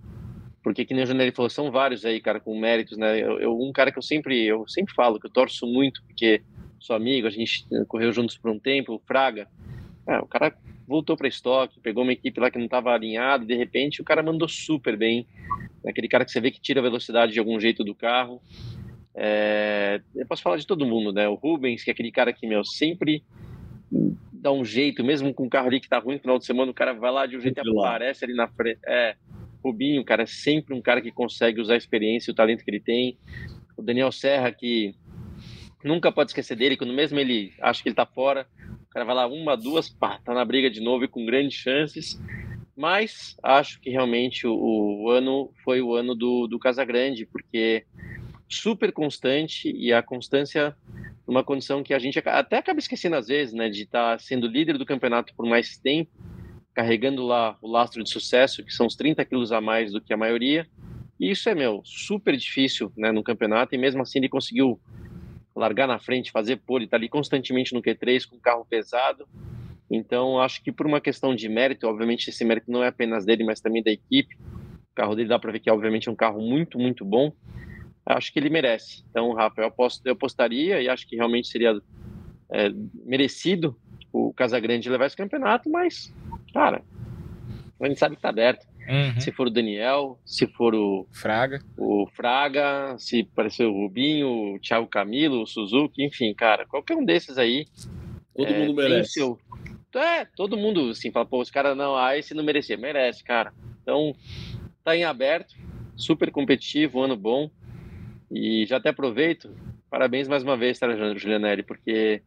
[0.62, 3.18] porque que nem o Janelli falou, são vários aí, cara, com méritos, né?
[3.18, 6.42] Eu, eu, um cara que eu sempre, eu sempre falo que eu torço muito, porque
[6.78, 9.48] sou amigo, a gente correu juntos por um tempo, o Fraga.
[10.06, 10.54] É, o cara
[10.86, 14.22] voltou para estoque, pegou uma equipe lá que não estava alinhada, de repente o cara
[14.22, 15.26] mandou super bem.
[15.86, 18.42] Aquele cara que você vê que tira a velocidade de algum jeito do carro.
[19.14, 21.28] É, eu posso falar de todo mundo, né?
[21.28, 23.22] O Rubens, que é aquele cara que, meu, sempre
[24.32, 26.70] dá um jeito, mesmo com o carro ali que tá ruim no final de semana,
[26.70, 28.80] o cara vai lá de um jeito e aparece ali na frente.
[28.86, 29.14] É,
[29.64, 32.70] Rubinho, cara, é sempre um cara que consegue usar a experiência e o talento que
[32.70, 33.18] ele tem.
[33.76, 34.94] O Daniel Serra, que
[35.84, 38.46] nunca pode esquecer dele, quando mesmo ele acha que ele tá fora,
[38.82, 41.58] o cara vai lá uma, duas, pá, tá na briga de novo e com grandes
[41.58, 42.20] chances.
[42.76, 47.84] Mas acho que realmente o, o ano foi o ano do, do Casagrande, porque
[48.48, 50.74] super constante e a constância
[51.26, 54.48] numa condição que a gente até acaba esquecendo às vezes, né, de estar tá sendo
[54.48, 56.10] líder do campeonato por mais tempo
[56.80, 60.14] carregando lá o lastro de sucesso, que são os 30 quilos a mais do que
[60.14, 60.66] a maioria.
[61.20, 64.80] E isso é, meu, super difícil né, no campeonato, e mesmo assim ele conseguiu
[65.54, 69.28] largar na frente, fazer pole, tá ali constantemente no Q3 com carro pesado.
[69.90, 73.44] Então, acho que por uma questão de mérito, obviamente esse mérito não é apenas dele,
[73.44, 74.34] mas também da equipe.
[74.36, 77.30] O carro dele dá para ver que obviamente é um carro muito, muito bom.
[78.06, 79.04] Acho que ele merece.
[79.10, 81.78] Então, Rafa, eu, aposto, eu apostaria e acho que realmente seria
[82.50, 82.70] é,
[83.04, 83.76] merecido
[84.10, 86.10] o Casagrande levar esse campeonato, mas
[86.52, 86.82] Cara,
[87.80, 88.66] a gente sabe que tá aberto.
[88.88, 89.20] Uhum.
[89.20, 94.58] Se for o Daniel, se for o Fraga, o Fraga, se parecer o Rubinho, o
[94.58, 97.66] Thiago Camilo, o Suzuki, enfim, cara, qualquer um desses aí.
[98.34, 99.12] Todo é, mundo merece.
[99.12, 99.38] Seu...
[99.94, 103.52] É, todo mundo assim fala, pô, os caras não, ah, esse não merecia, merece, cara.
[103.82, 104.14] Então,
[104.82, 105.54] tá em aberto,
[105.96, 107.50] super competitivo, ano bom.
[108.30, 109.54] E já até aproveito,
[109.88, 110.80] parabéns mais uma vez,
[111.16, 112.22] Julianelli, porque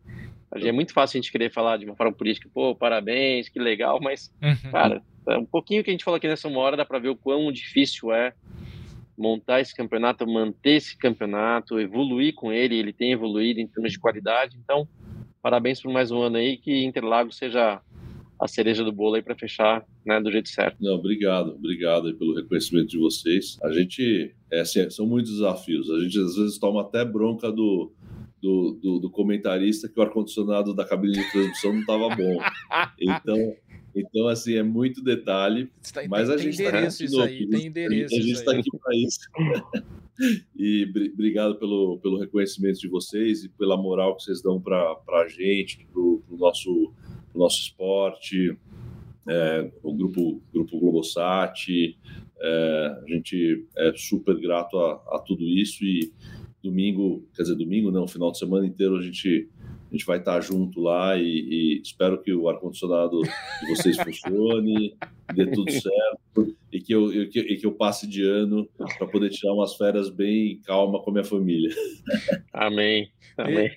[0.55, 3.99] é muito fácil a gente querer falar de uma forma política, pô, parabéns, que legal,
[4.01, 4.71] mas, uhum.
[4.71, 7.09] cara, é um pouquinho que a gente falou aqui nessa uma hora dá para ver
[7.09, 8.33] o quão difícil é
[9.17, 13.99] montar esse campeonato, manter esse campeonato, evoluir com ele, ele tem evoluído em termos de
[13.99, 14.87] qualidade, então,
[15.41, 17.81] parabéns por mais um ano aí, que Interlagos seja
[18.39, 20.77] a cereja do bolo aí para fechar né, do jeito certo.
[20.81, 23.57] Não, obrigado, obrigado pelo reconhecimento de vocês.
[23.63, 27.91] A gente, é, assim, são muitos desafios, a gente às vezes toma até bronca do
[28.43, 32.39] do, do, do comentarista que o ar-condicionado da cabine de transmissão não estava bom.
[32.99, 33.55] Então,
[33.95, 35.69] então, assim, é muito detalhe.
[35.93, 37.05] Tá, mas tem, a gente está aqui.
[37.05, 38.13] Isso aí, tem endereço.
[38.13, 39.19] A gente está aqui para isso.
[40.57, 40.83] e
[41.13, 45.85] obrigado pelo, pelo reconhecimento de vocês e pela moral que vocês dão para a gente,
[45.85, 46.91] para o nosso,
[47.31, 48.57] pro nosso esporte,
[49.29, 51.97] é, o grupo, grupo Globosat.
[52.41, 56.11] É, a gente é super grato a, a tudo isso e
[56.63, 59.49] domingo, quer dizer, domingo não, final de semana inteiro a gente
[59.91, 64.95] a gente vai estar junto lá e, e espero que o ar-condicionado de vocês funcione,
[65.35, 68.67] dê tudo certo que eu, eu, e que eu passe de ano
[68.97, 71.73] para poder tirar umas férias bem calma com a minha família.
[72.53, 73.11] Amém.
[73.37, 73.71] Amém.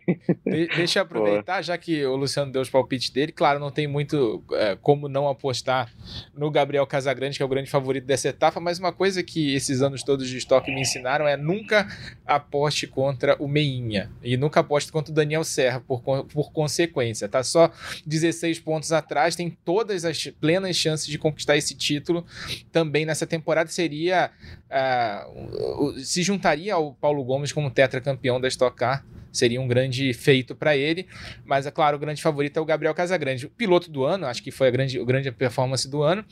[0.44, 3.32] De, deixa eu aproveitar, já que o Luciano deu os palpites dele.
[3.32, 5.90] Claro, não tem muito é, como não apostar
[6.34, 9.80] no Gabriel Casagrande, que é o grande favorito dessa etapa, mas uma coisa que esses
[9.82, 11.86] anos todos de estoque me ensinaram é nunca
[12.26, 17.28] aposte contra o Meinha e nunca aposte contra o Daniel Serra, por, por consequência.
[17.28, 17.70] Tá só
[18.06, 22.24] 16 pontos atrás, tem todas as plenas chances de conquistar esse título
[22.70, 23.68] também nessa temporada.
[23.68, 24.30] Seria.
[24.70, 29.04] Uh, se juntaria ao Paulo Gomes como tetracampeão da Stock Car
[29.36, 31.06] seria um grande feito para ele.
[31.44, 33.46] Mas, é claro, o grande favorito é o Gabriel Casagrande.
[33.46, 36.24] O piloto do ano, acho que foi a grande, a grande performance do ano.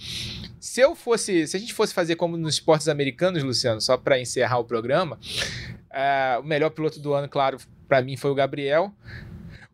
[0.58, 4.18] Se eu fosse, se a gente fosse fazer como nos esportes americanos, Luciano, só para
[4.18, 5.18] encerrar o programa,
[5.90, 8.92] uh, o melhor piloto do ano, claro, para mim foi o Gabriel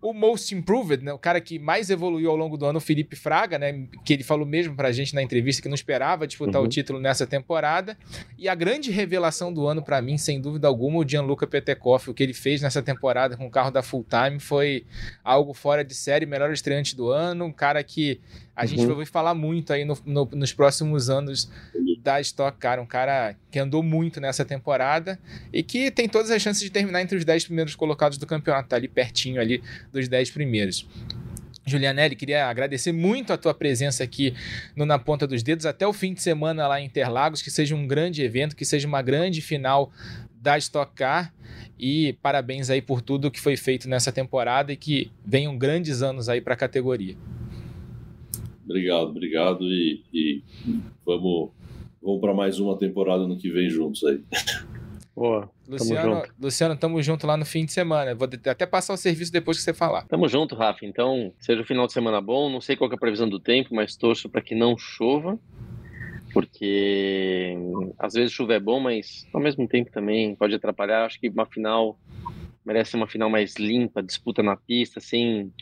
[0.03, 3.15] o Most Improved, né, o cara que mais evoluiu ao longo do ano, o Felipe
[3.15, 6.67] Fraga, né, que ele falou mesmo pra gente na entrevista que não esperava disputar uhum.
[6.67, 7.99] o título nessa temporada.
[8.39, 12.15] E a grande revelação do ano para mim, sem dúvida alguma, o Gianluca Petekoff, o
[12.15, 14.87] que ele fez nessa temporada com o carro da Full Time foi
[15.23, 18.21] algo fora de série, melhor estreante do ano, um cara que
[18.55, 18.69] a uhum.
[18.69, 21.51] gente vai ouvir falar muito aí no, no, nos próximos anos
[22.03, 25.19] da Stock Car, um cara que andou muito nessa temporada
[25.53, 28.69] e que tem todas as chances de terminar entre os 10 primeiros colocados do campeonato,
[28.69, 30.87] tá ali pertinho ali dos 10 primeiros.
[31.67, 34.35] Julianelli, queria agradecer muito a tua presença aqui
[34.75, 37.77] no Na Ponta dos Dedos, até o fim de semana lá em Interlagos, que seja
[37.77, 39.93] um grande evento, que seja uma grande final
[40.41, 41.33] da Stock Car
[41.79, 46.29] e parabéns aí por tudo que foi feito nessa temporada e que venham grandes anos
[46.29, 47.17] aí para a categoria.
[48.71, 50.43] Obrigado, obrigado e, e
[51.05, 51.51] vamos,
[52.01, 54.23] vamos para mais uma temporada no que vem juntos aí.
[55.13, 55.51] Boa.
[55.69, 56.35] Luciano, tamo junto.
[56.41, 58.15] Luciano, tamo junto lá no fim de semana.
[58.15, 60.07] Vou até passar o serviço depois que você falar.
[60.07, 60.87] Tamo junto, Rafa.
[60.87, 62.49] Então, seja o final de semana bom.
[62.49, 65.37] Não sei qual é a previsão do tempo, mas torço para que não chova.
[66.33, 67.57] Porque
[67.99, 71.07] às vezes chuva é bom, mas ao mesmo tempo também pode atrapalhar.
[71.07, 71.99] Acho que uma final
[72.71, 75.53] merece uma final mais limpa, disputa na pista, sem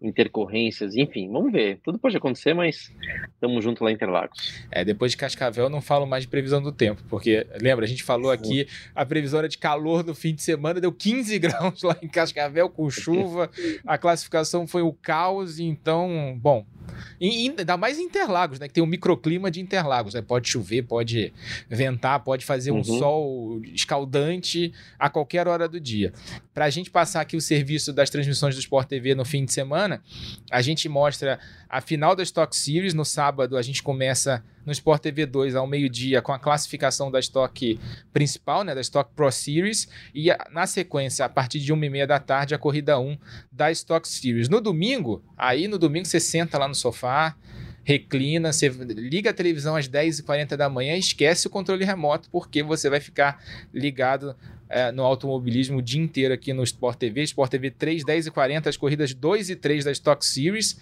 [0.00, 1.80] intercorrências, enfim, vamos ver.
[1.82, 2.92] Tudo pode acontecer, mas
[3.34, 4.64] estamos junto lá em Interlagos.
[4.70, 8.04] É, depois de Cascavel não falo mais de previsão do tempo, porque lembra, a gente
[8.04, 11.96] falou aqui, a previsão era de calor no fim de semana, deu 15 graus lá
[12.00, 13.50] em Cascavel com chuva,
[13.84, 16.64] a classificação foi o caos, então, bom,
[17.20, 18.68] e ainda mais em Interlagos, né?
[18.68, 20.14] Que tem um microclima de Interlagos.
[20.14, 20.22] Né?
[20.22, 21.32] Pode chover, pode
[21.68, 22.84] ventar, pode fazer um uhum.
[22.84, 26.12] sol escaldante a qualquer hora do dia.
[26.52, 29.52] Para a gente passar aqui o serviço das transmissões do Sport TV no fim de
[29.52, 30.02] semana,
[30.50, 32.94] a gente mostra a final da Stock Series.
[32.94, 37.20] No sábado, a gente começa no Sport TV 2 ao meio-dia com a classificação da
[37.20, 37.78] Stock
[38.12, 41.90] principal, né, da Stock Pro Series, e a, na sequência, a partir de 1 e
[41.90, 43.16] meia da tarde, a corrida 1
[43.50, 44.48] da Stock Series.
[44.48, 47.36] No domingo, aí no domingo você senta lá no sofá,
[47.84, 52.62] reclina, você liga a televisão às 10h40 da manhã e esquece o controle remoto, porque
[52.62, 53.42] você vai ficar
[53.72, 54.36] ligado
[54.72, 58.30] é, no automobilismo o dia inteiro aqui no Sport TV, Sport TV 3, 10 e
[58.30, 60.80] 40, as corridas 2 e 3 da Stock Series.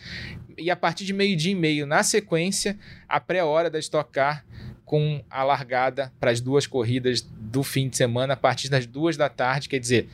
[0.56, 2.78] E a partir de meio-dia e meio, na sequência,
[3.08, 4.44] a pré-hora da Stock Car
[4.84, 9.16] com a largada para as duas corridas do fim de semana a partir das duas
[9.16, 9.68] da tarde.
[9.68, 10.08] Quer dizer,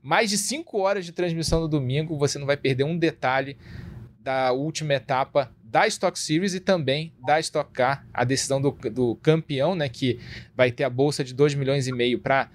[0.00, 3.56] mais de cinco horas de transmissão no domingo, você não vai perder um detalhe
[4.20, 9.16] da última etapa da Stock Series e também da Stock Car, a decisão do, do
[9.16, 10.18] campeão, né, que
[10.56, 12.48] vai ter a bolsa de 2 milhões e meio para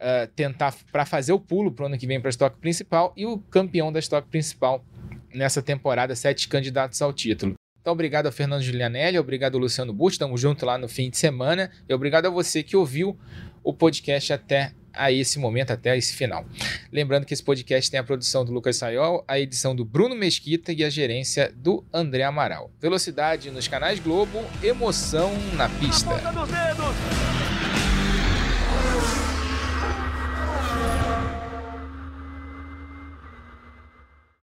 [0.00, 3.12] uh, tentar para fazer o pulo para o ano que vem para a estoque principal
[3.16, 4.84] e o campeão da estoque principal
[5.32, 7.54] nessa temporada, sete candidatos ao título.
[7.80, 11.16] Então, obrigado a Fernando Giulianelli, obrigado ao Luciano Busto, estamos juntos lá no fim de
[11.16, 13.18] semana, e obrigado a você que ouviu
[13.62, 16.44] o podcast até a esse momento, até esse final.
[16.92, 20.72] Lembrando que esse podcast tem a produção do Lucas Sayol, a edição do Bruno Mesquita
[20.72, 22.70] e a gerência do André Amaral.
[22.80, 26.10] Velocidade nos canais Globo, emoção na pista.